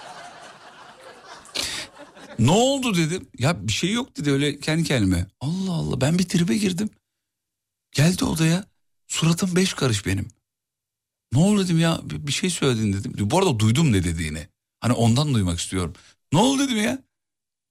[2.40, 3.28] Ne oldu dedim.
[3.40, 5.26] Ya bir şey yok dedi öyle kendi kendime.
[5.40, 6.90] Allah Allah ben bir tribe girdim.
[7.92, 8.66] Geldi odaya.
[9.08, 10.28] Suratım beş karış benim.
[11.34, 13.14] Ne oldu dedim ya bir şey söyledin dedim.
[13.18, 14.48] Bu arada duydum ne dediğini.
[14.80, 15.94] Hani ondan duymak istiyorum.
[16.34, 17.00] Ne oldu dedim ya.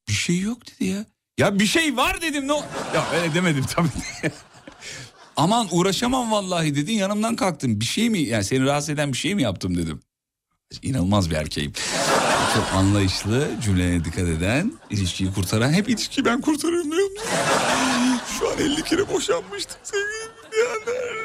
[0.08, 1.04] Bir şey yok dedi ya.
[1.38, 2.48] Ya bir şey var dedim.
[2.48, 2.52] Ne
[2.94, 3.88] Ya öyle demedim tabii.
[5.36, 7.80] Aman uğraşamam vallahi dedin yanımdan kalktın.
[7.80, 10.00] Bir şey mi yani seni rahatsız eden bir şey mi yaptım dedim.
[10.82, 11.72] İnanılmaz bir erkeğim.
[12.56, 15.72] Çok anlayışlı, cümleye dikkat eden, ilişkiyi kurtaran.
[15.72, 17.24] Hep ilişkiyi ben kurtarıyorum musun?
[18.38, 21.16] Şu an zaman 50 kere boşanmıştık sevgili dinleyenler.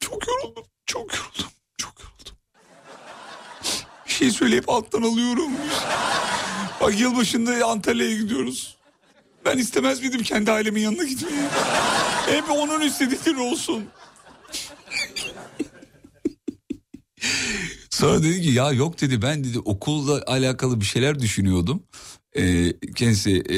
[0.00, 2.36] Çok yoruldum, çok yoruldum, çok yoruldum.
[4.06, 5.52] Bir şey söyleyip alttan alıyorum.
[6.80, 8.76] Bak yılbaşında Antalya'ya gidiyoruz.
[9.44, 11.42] Ben istemez miydim kendi ailemin yanına gitmeyi?
[12.26, 13.84] Hep onun istediği olsun.
[18.02, 21.82] Sonra dedi ki ya yok dedi ben dedi okulla alakalı bir şeyler düşünüyordum.
[22.36, 23.56] Ee, kendisi e,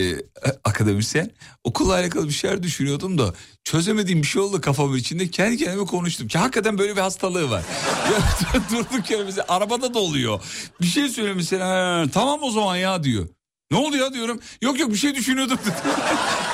[0.65, 1.31] akademisyen.
[1.65, 3.35] Okulla alakalı bir şeyler düşünüyordum da
[3.65, 5.31] çözemediğim bir şey oldu kafamın içinde.
[5.31, 7.63] Kendi kendime konuştum ki hakikaten böyle bir hastalığı var.
[8.73, 10.41] Durduk yere mesela arabada da oluyor.
[10.81, 13.29] Bir şey söylüyor mesela "Ha, tamam o zaman ya diyor.
[13.71, 14.41] Ne oldu ya diyorum.
[14.63, 15.59] Yok yok bir şey düşünüyordum.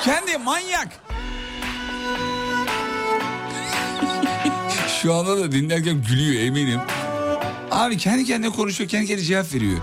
[0.05, 0.89] Kendi manyak.
[5.03, 6.81] Şu anda da dinlerken gülüyor eminim.
[7.81, 9.79] Abi kendi kendine konuşuyor, kendi kendine cevap veriyor.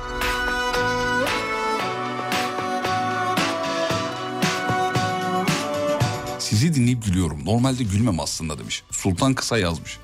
[6.40, 7.46] Sizi dinleyip gülüyorum.
[7.46, 8.84] Normalde gülmem aslında demiş.
[8.92, 9.98] Sultan Kısa yazmış.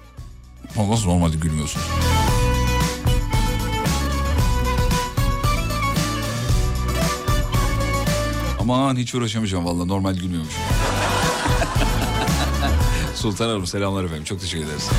[0.78, 1.86] Nasıl normalde gülmüyorsunuz?
[8.60, 10.54] Aman hiç uğraşamayacağım vallahi normal gülmüyormuş.
[13.16, 14.90] Sultan Hanım selamlar efendim çok teşekkür ederiz.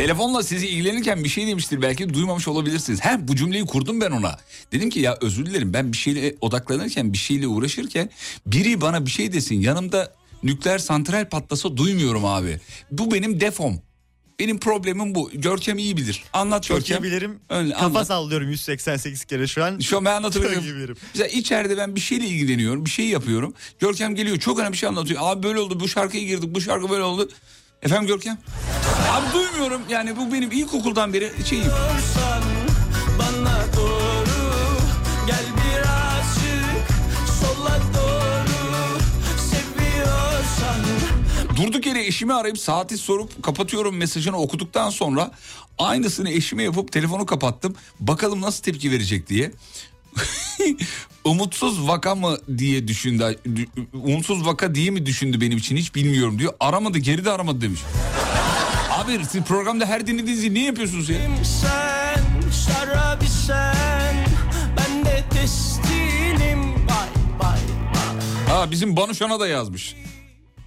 [0.00, 3.00] Telefonla sizi ilgilenirken bir şey demiştir belki duymamış olabilirsiniz.
[3.04, 4.38] He bu cümleyi kurdum ben ona.
[4.72, 8.10] Dedim ki ya özür dilerim ben bir şeyle odaklanırken bir şeyle uğraşırken
[8.46, 12.60] biri bana bir şey desin yanımda nükleer santral patlasa duymuyorum abi.
[12.90, 13.80] Bu benim defom.
[14.38, 15.30] Benim problemim bu.
[15.34, 16.22] Görkem iyi bilir.
[16.32, 17.02] Anlat Çok Görkem.
[17.02, 17.38] iyi bilirim.
[17.50, 18.06] Öyle, Kafa anlat.
[18.06, 19.78] sallıyorum 188 kere şu an.
[19.78, 20.96] Şu an ben Çok iyi bilirim.
[21.14, 23.54] Mesela içeride ben bir şeyle ilgileniyorum, bir şey yapıyorum.
[23.78, 25.20] Görkem geliyor, çok önemli bir şey anlatıyor.
[25.24, 27.28] Abi böyle oldu, bu şarkıya girdik, bu şarkı böyle oldu.
[27.82, 28.38] Efendim Görkem?
[29.10, 31.64] Abi duymuyorum yani bu benim ilkokuldan beri şeyim.
[41.56, 45.30] Durduk yere eşimi arayıp saati sorup kapatıyorum mesajını okuduktan sonra
[45.78, 47.76] aynısını eşime yapıp telefonu kapattım.
[48.00, 49.52] Bakalım nasıl tepki verecek diye.
[51.24, 53.36] Umutsuz vaka mı diye düşündü.
[53.92, 56.52] Umutsuz vaka diye mi düşündü benim için hiç bilmiyorum diyor.
[56.60, 57.80] Aramadı geri de aramadı demiş.
[58.90, 61.16] Abi siz programda her dinlediğinizi niye yapıyorsunuz ya?
[61.44, 62.22] sen
[62.66, 64.16] şarabi sen
[64.76, 67.08] Ben de testinim vay
[67.38, 67.58] vay
[67.94, 69.96] vay Ha bizim Banuşan'a da yazmış.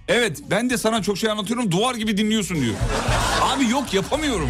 [0.08, 2.74] Evet ben de sana çok şey anlatıyorum duvar gibi dinliyorsun diyor.
[3.42, 4.48] Abi yok yapamıyorum.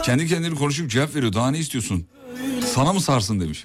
[0.00, 1.32] Kendi kendine konuşup cevap veriyor.
[1.32, 2.06] Daha ne istiyorsun?
[2.74, 3.64] Sana mı sarsın demiş.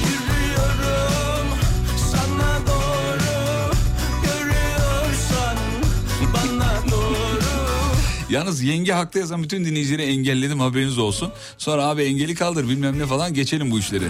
[0.00, 1.48] yürüyorum
[2.12, 3.72] sana doğru
[4.22, 5.56] Görüyorsan
[6.34, 7.44] bana doğru
[8.30, 11.32] Yalnız yenge hakta yazan bütün dinleyicileri engelledim haberiniz olsun.
[11.58, 14.04] Sonra abi engeli kaldır bilmem ne falan geçelim bu işleri.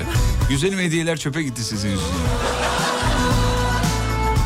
[0.48, 2.18] Güzelim hediyeler çöpe gitti sizin yüzünüzden.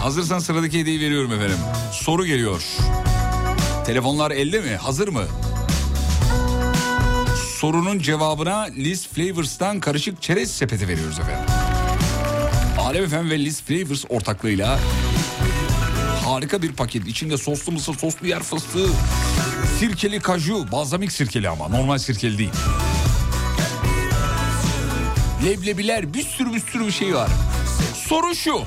[0.02, 1.58] Hazırsan sıradaki hediyeyi veriyorum efendim.
[1.92, 2.62] Soru geliyor.
[3.86, 4.76] Telefonlar elde mi?
[4.76, 5.24] Hazır mı?
[7.58, 11.54] Sorunun cevabına Liz Flavors'tan karışık çerez sepeti veriyoruz efendim.
[12.80, 14.78] Alem Efem ve Liz Flavors ortaklığıyla
[16.24, 17.06] harika bir paket.
[17.06, 18.88] İçinde soslu mısır, soslu yer fıstığı,
[19.78, 22.52] sirkeli kaju, balzamik sirkeli ama normal sirkeli değil.
[25.44, 27.30] Leblebiler bir sürü bir sürü bir şey var.
[28.08, 28.60] Soru şu.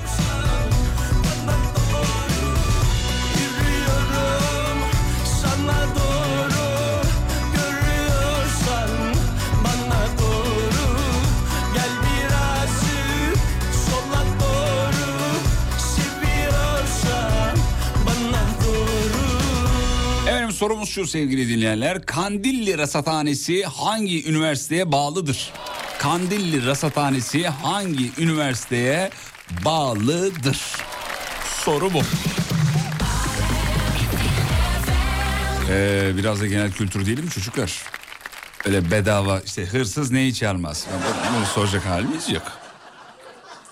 [20.56, 22.06] Sorumuz şu sevgili dinleyenler.
[22.06, 25.52] Kandilli Rasathanesi hangi üniversiteye bağlıdır?
[25.98, 29.10] Kandilli Rasathanesi hangi üniversiteye
[29.64, 30.60] bağlıdır?
[31.64, 32.00] Soru bu.
[35.70, 37.82] Ee, biraz da genel kültür diyelim çocuklar?
[38.64, 40.86] Öyle bedava işte hırsız neyi çalmaz?
[41.36, 42.52] Bunu soracak halimiz yok.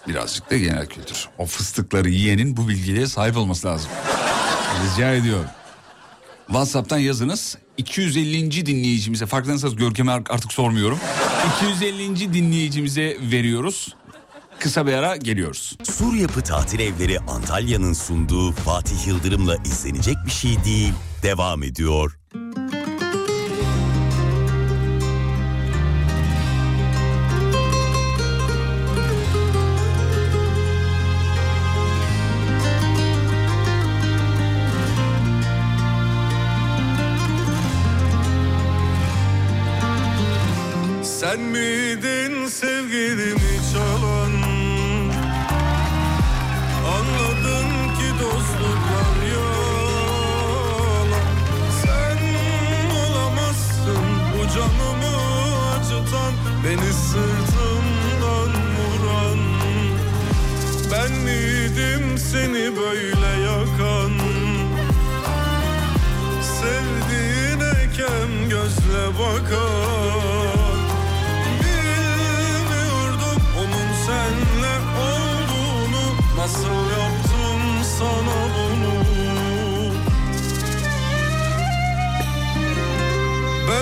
[0.08, 1.28] Birazcık da genel kültür.
[1.38, 3.90] O fıstıkları yiyenin bu bilgiye sahip olması lazım.
[4.84, 5.50] Rica ediyorum.
[6.46, 7.58] WhatsApp'tan yazınız.
[7.76, 8.66] 250.
[8.66, 10.98] dinleyicimize farkındaysanız Görkem'e artık sormuyorum.
[11.56, 12.34] 250.
[12.34, 13.94] dinleyicimize veriyoruz.
[14.58, 15.76] Kısa bir ara geliyoruz.
[15.82, 20.92] Sur Yapı Tatil Evleri Antalya'nın sunduğu Fatih Yıldırım'la izlenecek bir şey değil.
[21.22, 22.18] Devam ediyor.
[22.34, 22.83] Ben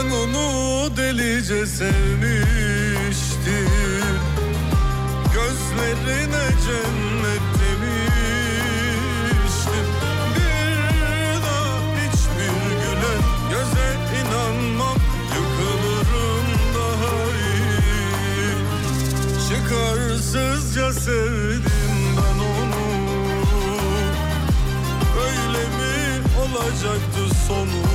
[0.04, 1.92] Ben onu delice sevmiştim.
[5.34, 8.66] Gözlerine cennet demiştim.
[10.34, 13.16] Bir daha hiçbir güle
[13.50, 13.90] göze
[14.20, 14.98] inanmam.
[15.34, 17.14] Yıkılırım daha
[17.48, 18.50] iyi.
[19.48, 22.82] Çıkarsızca sevdim ben onu.
[25.24, 25.94] Öyle mi
[26.40, 27.91] olacaktı sonu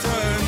[0.00, 0.39] turn.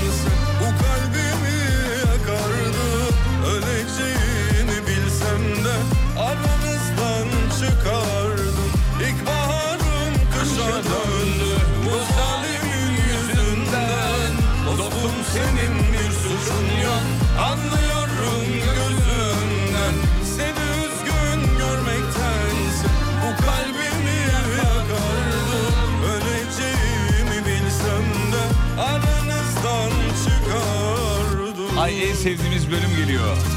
[32.23, 33.52] Sevdiğimiz bölüm geliyor.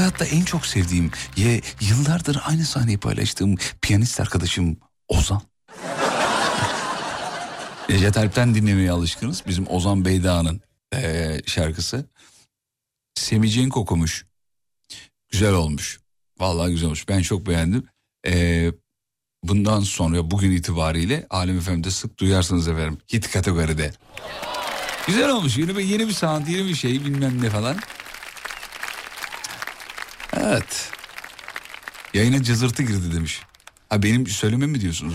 [0.00, 4.76] Hayatta en çok sevdiğim ye yıllardır aynı sahneyi paylaştığım piyanist arkadaşım
[5.08, 5.42] Ozan.
[7.88, 9.42] Necdet Alp'ten dinlemeye alışkınız.
[9.46, 10.60] Bizim Ozan Beydağ'ın
[10.92, 12.06] eee, şarkısı.
[13.14, 14.26] Semicin kokumuş.
[15.30, 16.00] Güzel olmuş.
[16.38, 17.08] Vallahi güzel olmuş.
[17.08, 17.86] Ben çok beğendim.
[18.26, 18.72] Eee,
[19.42, 22.98] bundan sonra bugün itibariyle Alem FM'de sık duyarsınız efendim.
[23.12, 23.92] Hit kategoride.
[25.06, 25.56] Güzel olmuş.
[25.56, 27.76] Yeni bir, yeni bir sound, yeni bir şey bilmem ne falan.
[30.42, 30.90] Evet.
[32.14, 33.42] Yayına cızırtı girdi demiş.
[33.88, 35.14] Ha benim söylemem mi diyorsunuz?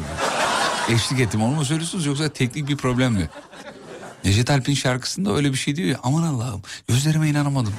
[0.90, 3.30] Eşlik ettim onu mu söylüyorsunuz yoksa teknik bir problem mi?
[4.24, 7.74] Necdet Alp'in şarkısında öyle bir şey diyor ya aman Allah'ım gözlerime inanamadım.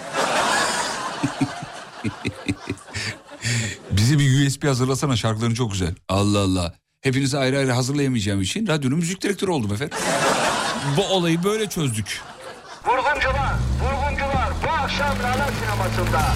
[3.90, 5.94] Bize bir USB hazırlasana şarkıların çok güzel.
[6.08, 6.74] Allah Allah.
[7.00, 9.98] Hepinizi ayrı ayrı hazırlayamayacağım için radyonun müzik direktörü oldum efendim.
[10.96, 12.20] Bu olayı böyle çözdük.
[12.86, 16.34] Vurguncular, vurguncular bu akşam Lala sinemasında.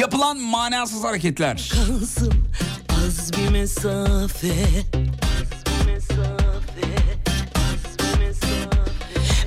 [0.00, 1.72] Yapılan manasız hareketler.
[1.74, 2.32] Kalsın
[3.06, 4.54] az bir mesafe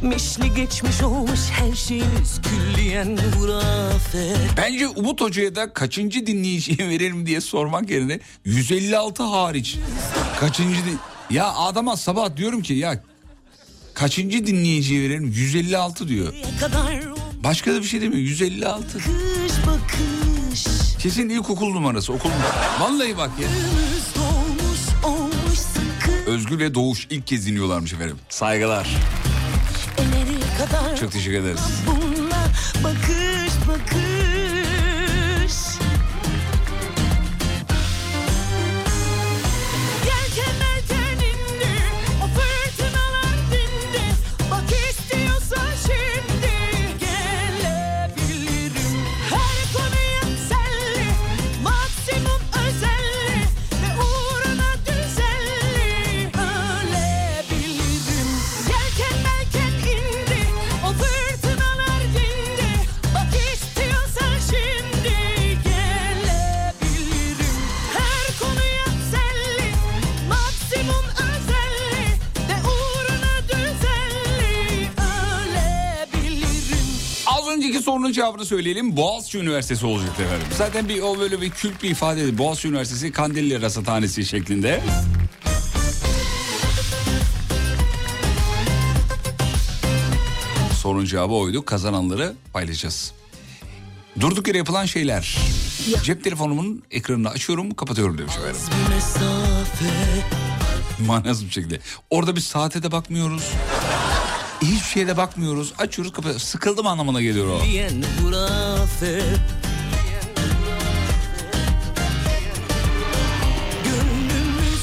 [0.02, 7.42] Mişli geçmiş olmuş her şeyimiz külliyen hurafe Bence Umut Hoca'ya da kaçıncı dinleyiciye verelim diye
[7.42, 9.78] sormak yerine 156 hariç.
[10.40, 11.00] Kaçıncı din...
[11.30, 13.04] Ya adama sabah diyorum ki ya
[13.94, 16.34] kaçıncı dinleyiciye verelim 156 diyor.
[17.44, 19.00] Başka da bir şey demiyor 156.
[19.00, 20.33] bakış bakış
[21.04, 22.82] Kesin ilkokul numarası okul numarası.
[22.82, 23.48] Vallahi bak ya.
[26.28, 28.18] Özgür ve Doğuş ilk kez dinliyorlarmış efendim.
[28.30, 28.88] Saygılar.
[31.00, 31.62] Çok teşekkür ederiz.
[31.88, 32.46] bununla
[32.84, 34.13] bakış bakış
[77.94, 78.98] sorunun cevabını söyleyelim.
[78.98, 80.48] Boğaziçi Üniversitesi olacak efendim.
[80.58, 82.38] Zaten bir o böyle bir kült bir ifade.
[82.38, 84.82] Boğaziçi Üniversitesi Kandilli Rasathanesi şeklinde.
[90.82, 91.66] Sorun cevabı oydu.
[91.66, 93.14] Kazananları paylaşacağız.
[94.20, 95.38] Durduk yere yapılan şeyler.
[96.04, 98.62] Cep telefonumun ekranını açıyorum kapatıyorum demiş efendim.
[101.08, 101.80] Manasız bir şekilde.
[102.10, 103.44] Orada bir saate de bakmıyoruz.
[104.64, 105.74] Hiçbir şeye de bakmıyoruz.
[105.78, 106.44] Açıyoruz kapatıyoruz.
[106.44, 107.62] Sıkıldım anlamına geliyor o.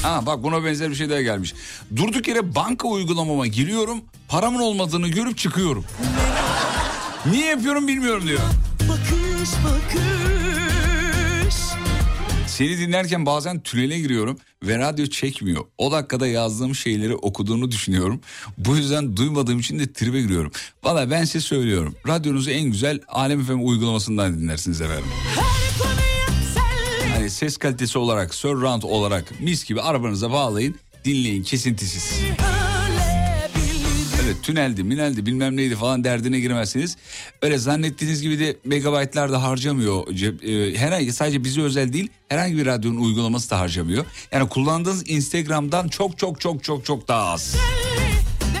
[0.03, 1.53] Ha bak buna benzer bir şey daha gelmiş.
[1.95, 4.01] Durduk yere banka uygulamama giriyorum.
[4.27, 5.85] Paramın olmadığını görüp çıkıyorum.
[7.25, 8.39] Niye yapıyorum bilmiyorum diyor.
[8.89, 10.20] Bakış bakış
[12.61, 15.65] Seni dinlerken bazen tünele giriyorum ve radyo çekmiyor.
[15.77, 18.21] O dakikada yazdığım şeyleri okuduğunu düşünüyorum.
[18.57, 20.51] Bu yüzden duymadığım için de tribe giriyorum.
[20.83, 21.95] Valla ben size söylüyorum.
[22.07, 25.05] Radyonuzu en güzel Alem FM uygulamasından dinlersiniz efendim.
[27.15, 30.75] Hani ses kalitesi olarak, surround olarak mis gibi arabanıza bağlayın.
[31.05, 32.21] Dinleyin kesintisiz.
[34.31, 36.97] Evet tüneldi mineldi bilmem neydi falan derdine girmezsiniz.
[37.41, 40.15] Öyle zannettiğiniz gibi de megabaytlar da harcamıyor.
[40.15, 44.05] Cep, e, herhangi sadece bize özel değil herhangi bir radyonun uygulaması da harcamıyor.
[44.31, 47.55] Yani kullandığınız Instagram'dan çok çok çok çok çok daha az.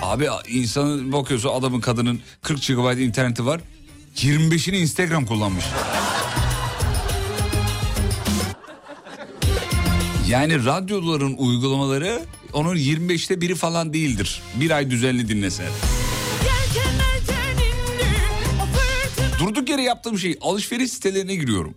[0.01, 3.61] Abi insanın bakıyorsun adamın kadının 40 GB interneti var.
[4.15, 5.65] 25'ini Instagram kullanmış.
[10.31, 12.21] Yani radyoların uygulamaları
[12.53, 14.41] onun 25'te biri falan değildir.
[14.55, 15.63] Bir ay düzenli dinlese.
[19.39, 21.75] Durduk yere yaptığım şey alışveriş sitelerine giriyorum.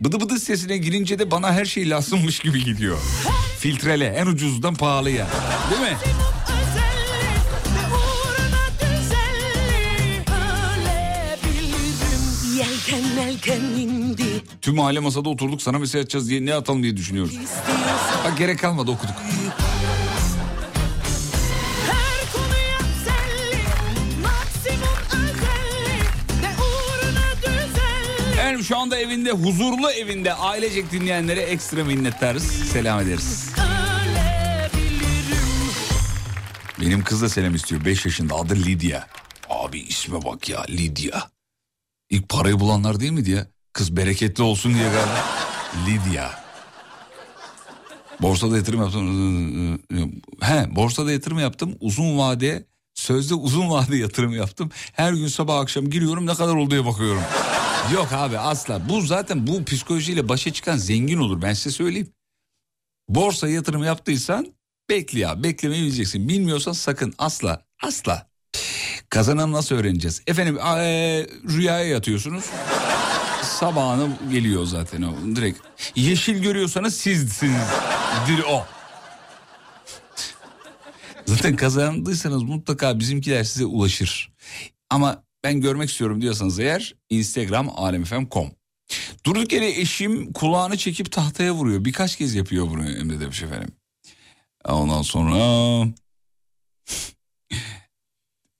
[0.00, 2.98] Bıdı bıdı sitesine girince de bana her şey lazımmış gibi gidiyor.
[3.58, 5.26] Filtrele en ucuzdan pahalıya.
[5.70, 5.96] Değil mi?
[12.56, 13.60] Yelken melken
[14.66, 17.38] Tüm aile masada oturduk sana mesaj atacağız diye ne atalım diye düşünüyoruz.
[18.24, 19.14] Bak gerek kalmadı okuduk.
[28.32, 32.44] Efendim şu anda evinde huzurlu evinde ailecek dinleyenlere ekstra minnettarız.
[32.44, 33.50] Selam ederiz.
[36.80, 39.06] Benim kız da selam istiyor 5 yaşında adı Lidya.
[39.48, 41.30] Abi isme bak ya Lidya.
[42.10, 43.55] İlk parayı bulanlar değil mi diye.
[43.76, 45.24] Kız bereketli olsun diye galiba.
[45.86, 46.30] Lidya.
[48.22, 49.80] Borsada yatırım yaptım.
[50.40, 51.76] He borsada yatırım yaptım.
[51.80, 54.70] Uzun vade sözde uzun vade yatırım yaptım.
[54.92, 57.22] Her gün sabah akşam giriyorum ne kadar oldu diye bakıyorum.
[57.94, 58.88] Yok abi asla.
[58.88, 62.08] Bu zaten bu psikolojiyle başa çıkan zengin olur ben size söyleyeyim.
[63.08, 64.46] Borsa yatırım yaptıysan
[64.90, 66.28] bekle ya beklemeyi bileceksin.
[66.28, 68.26] Bilmiyorsan sakın asla asla.
[69.10, 70.22] Kazanan nasıl öğreneceğiz?
[70.26, 72.44] Efendim eee, rüyaya yatıyorsunuz.
[73.56, 75.58] Sabahına geliyor zaten o direkt.
[75.94, 78.66] Yeşil görüyorsanız sizsinizdir o.
[81.26, 84.32] Zaten kazandıysanız mutlaka bizimkiler size ulaşır.
[84.90, 88.50] Ama ben görmek istiyorum diyorsanız eğer Instagram alemfm.com.
[89.26, 91.84] Durduk yere eşim kulağını çekip tahtaya vuruyor.
[91.84, 93.72] Birkaç kez yapıyor bunu Emre demiş efendim.
[94.64, 95.36] Ondan sonra...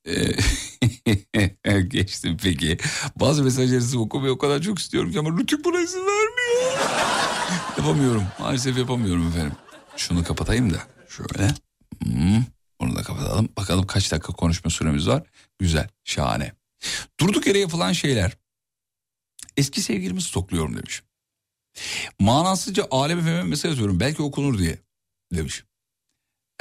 [0.06, 2.78] Ee, Geçtim peki.
[3.20, 6.78] Bazı mesajlarınızı okumayı o kadar çok istiyorum ki ama Rütük buna izin vermiyor.
[7.78, 8.24] yapamıyorum.
[8.40, 9.52] Maalesef yapamıyorum efendim.
[9.96, 10.82] Şunu kapatayım da.
[11.08, 11.48] Şöyle.
[12.04, 12.44] Hmm,
[12.80, 13.48] Bunu da kapatalım.
[13.56, 15.22] Bakalım kaç dakika konuşma süremiz var.
[15.58, 15.88] Güzel.
[16.04, 16.52] Şahane.
[17.20, 18.36] Durduk yere yapılan şeyler.
[19.56, 21.02] Eski sevgilimi stokluyorum demiş.
[22.18, 24.00] Manasızca alem efeme mesaj atıyorum.
[24.00, 24.78] Belki okunur diye
[25.34, 25.64] demiş.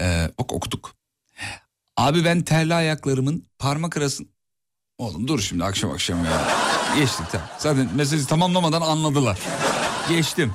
[0.01, 0.95] Ee, bak okuduk.
[1.97, 4.29] Abi ben terli ayaklarımın parmak arasın...
[4.97, 6.47] Oğlum dur şimdi akşam akşam ya.
[6.97, 7.47] Geçtik tamam.
[7.57, 9.39] Zaten mesajı tamamlamadan anladılar.
[10.09, 10.53] Geçtim.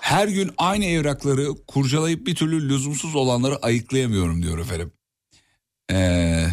[0.00, 4.92] Her gün aynı evrakları kurcalayıp bir türlü lüzumsuz olanları ayıklayamıyorum diyor efendim.
[5.90, 6.48] Ee,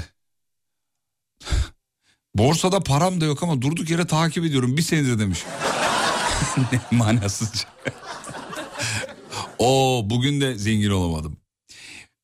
[2.35, 5.43] borsada param da yok ama durduk yere takip ediyorum bir senedir demiş.
[6.57, 7.69] ne manasızca.
[9.59, 11.40] Oo bugün de zengin olamadım.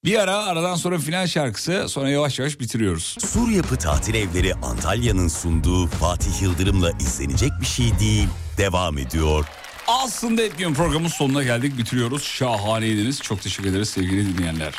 [0.06, 3.15] Bir ara aradan sonra final şarkısı sonra yavaş yavaş bitiriyoruz.
[3.19, 8.28] Sur Yapı Tatil Evleri Antalya'nın sunduğu Fatih Yıldırım'la izlenecek bir şey değil.
[8.57, 9.45] Devam ediyor.
[9.88, 12.24] Aslında etmiyorum programın sonuna geldik bitiriyoruz.
[12.24, 13.22] Şahaneydiniz.
[13.22, 14.74] Çok teşekkür ederiz sevgili dinleyenler.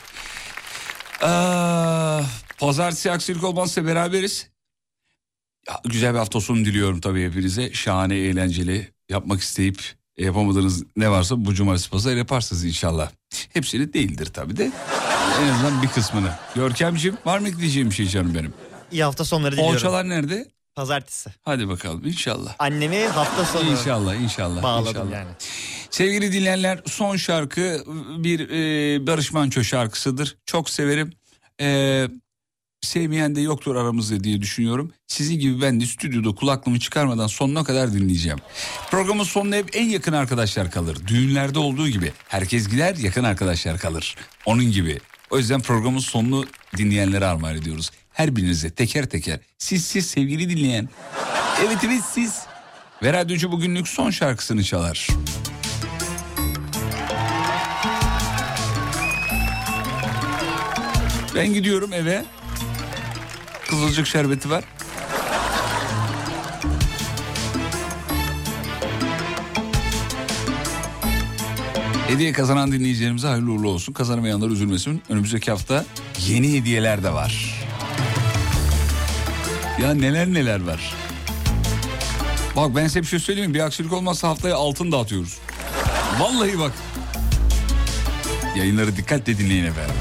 [1.22, 2.24] Ee,
[2.58, 4.50] pazartesi aksilik olmazsa beraberiz.
[5.68, 7.72] Ya, güzel bir hafta sonu diliyorum tabii hepinize.
[7.72, 13.10] Şahane, eğlenceli, yapmak isteyip yapamadığınız ne varsa bu cumartesi pazar yaparsınız inşallah.
[13.52, 14.72] Hepsini değildir tabii de.
[15.42, 16.30] En azından bir kısmını.
[16.54, 18.54] Görkemciğim var mı diyeceğim bir şey canım benim?
[18.92, 19.72] İyi hafta sonları diliyorum.
[19.72, 20.48] Poğaçalar nerede?
[20.74, 21.30] Pazartesi.
[21.42, 22.54] Hadi bakalım inşallah.
[22.58, 24.62] Annemi hafta sonu İnşallah inşallah.
[24.62, 25.12] bağladım inşallah.
[25.12, 25.30] yani.
[25.90, 27.84] Sevgili dinleyenler son şarkı
[28.18, 30.36] bir e, Barış Manço şarkısıdır.
[30.46, 31.12] Çok severim.
[31.60, 32.08] E,
[32.82, 34.92] sevmeyen de yoktur aramızda diye düşünüyorum.
[35.06, 38.38] Sizin gibi ben de stüdyoda kulaklığımı çıkarmadan sonuna kadar dinleyeceğim.
[38.90, 40.98] Programın sonuna hep en yakın arkadaşlar kalır.
[41.06, 44.16] Düğünlerde olduğu gibi herkes gider yakın arkadaşlar kalır.
[44.46, 44.98] Onun gibi.
[45.30, 46.44] O yüzden programın sonunu
[46.76, 47.90] dinleyenlere armağan ediyoruz.
[48.12, 49.40] Her birinize teker teker.
[49.58, 50.88] Siz siz sevgili dinleyen.
[51.66, 52.42] Evet evet siz.
[53.02, 55.08] Ve radyocu bugünlük son şarkısını çalar.
[61.34, 62.24] Ben gidiyorum eve.
[63.68, 64.64] Kızılcık şerbeti var.
[72.08, 73.92] Hediye kazanan dinleyicilerimize hayırlı uğurlu olsun.
[73.92, 75.02] Kazanamayanlar üzülmesin.
[75.08, 75.84] Önümüzdeki hafta
[76.28, 77.64] yeni hediyeler de var.
[79.82, 80.94] Ya neler neler var.
[82.56, 83.54] Bak ben size bir şey söyleyeyim mi?
[83.54, 85.38] Bir aksilik olmazsa haftaya altın dağıtıyoruz.
[86.20, 86.72] Vallahi bak.
[88.56, 89.94] Yayınları dikkatle dinleyin efendim.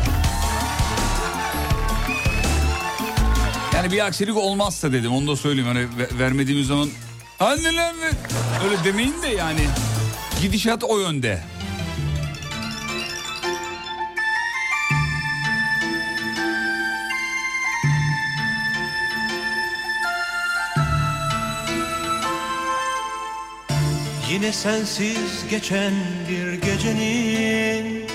[3.87, 5.67] Yani bir aksilik olmazsa dedim onu da söyleyeyim.
[5.67, 6.89] Hani ve- vermediğimiz zaman
[7.39, 8.09] anneler mi?
[8.65, 9.59] Öyle demeyin de yani.
[10.41, 11.43] Gidişat o yönde.
[24.31, 25.93] Yine sensiz geçen
[26.29, 28.07] bir gecenin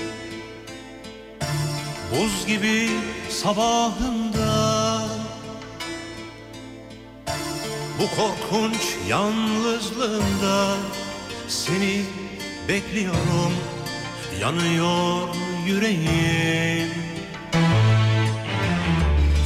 [2.11, 2.89] Buz gibi
[3.29, 4.22] sabahında
[7.99, 10.75] Bu korkunç yalnızlığımda
[11.47, 12.05] Seni
[12.67, 13.53] bekliyorum.
[14.41, 15.27] Yanıyor
[15.65, 16.89] yüreğim.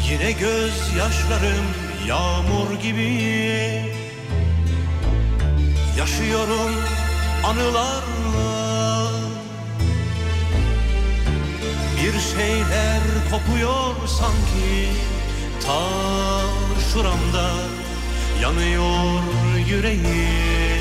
[0.10, 1.65] Yine gözyaşlarım
[2.07, 3.84] yağmur gibi.
[5.98, 6.72] Yaşıyorum
[7.45, 9.11] anılarla.
[11.98, 13.02] Bir şeyler
[13.32, 14.90] kopuyor sanki
[15.65, 15.90] Ta
[16.94, 17.52] şuramda
[18.41, 19.22] yanıyor
[19.68, 20.77] yüreğim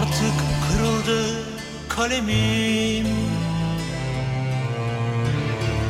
[0.00, 0.34] Artık
[0.68, 1.24] kırıldı
[1.88, 3.06] kalemim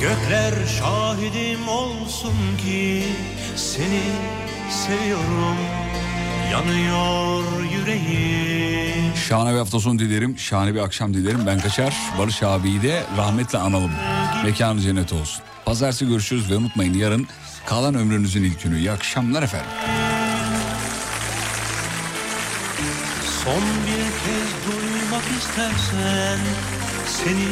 [0.01, 2.35] Gökler şahidim olsun
[2.65, 3.05] ki
[3.57, 4.03] Seni
[4.71, 5.57] seviyorum
[6.53, 10.39] Yanıyor yüreğim Şahane bir hafta sonu dilerim.
[10.39, 11.47] Şahane bir akşam dilerim.
[11.47, 11.95] Ben kaçar.
[12.19, 13.91] Barış abiyi de rahmetle analım.
[14.45, 15.43] Mekanı cennet olsun.
[15.65, 17.27] Pazartesi görüşürüz ve unutmayın yarın
[17.67, 18.79] kalan ömrünüzün ilk günü.
[18.79, 19.71] İyi akşamlar efendim.
[23.51, 26.39] Son bir kez duymak istersen
[27.07, 27.49] Seni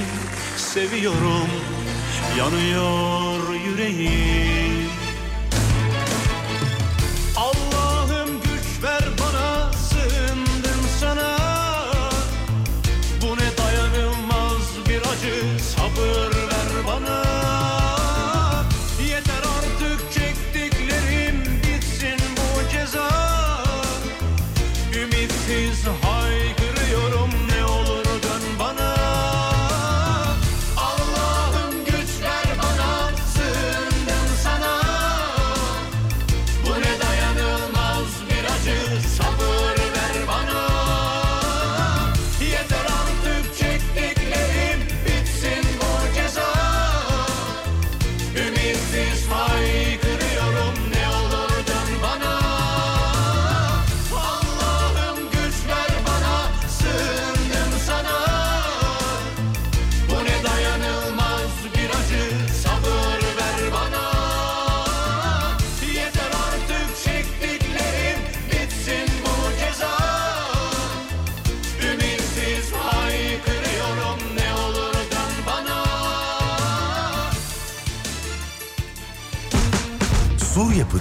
[0.56, 1.48] seviyorum.
[2.38, 4.67] Yanıyor yüreğim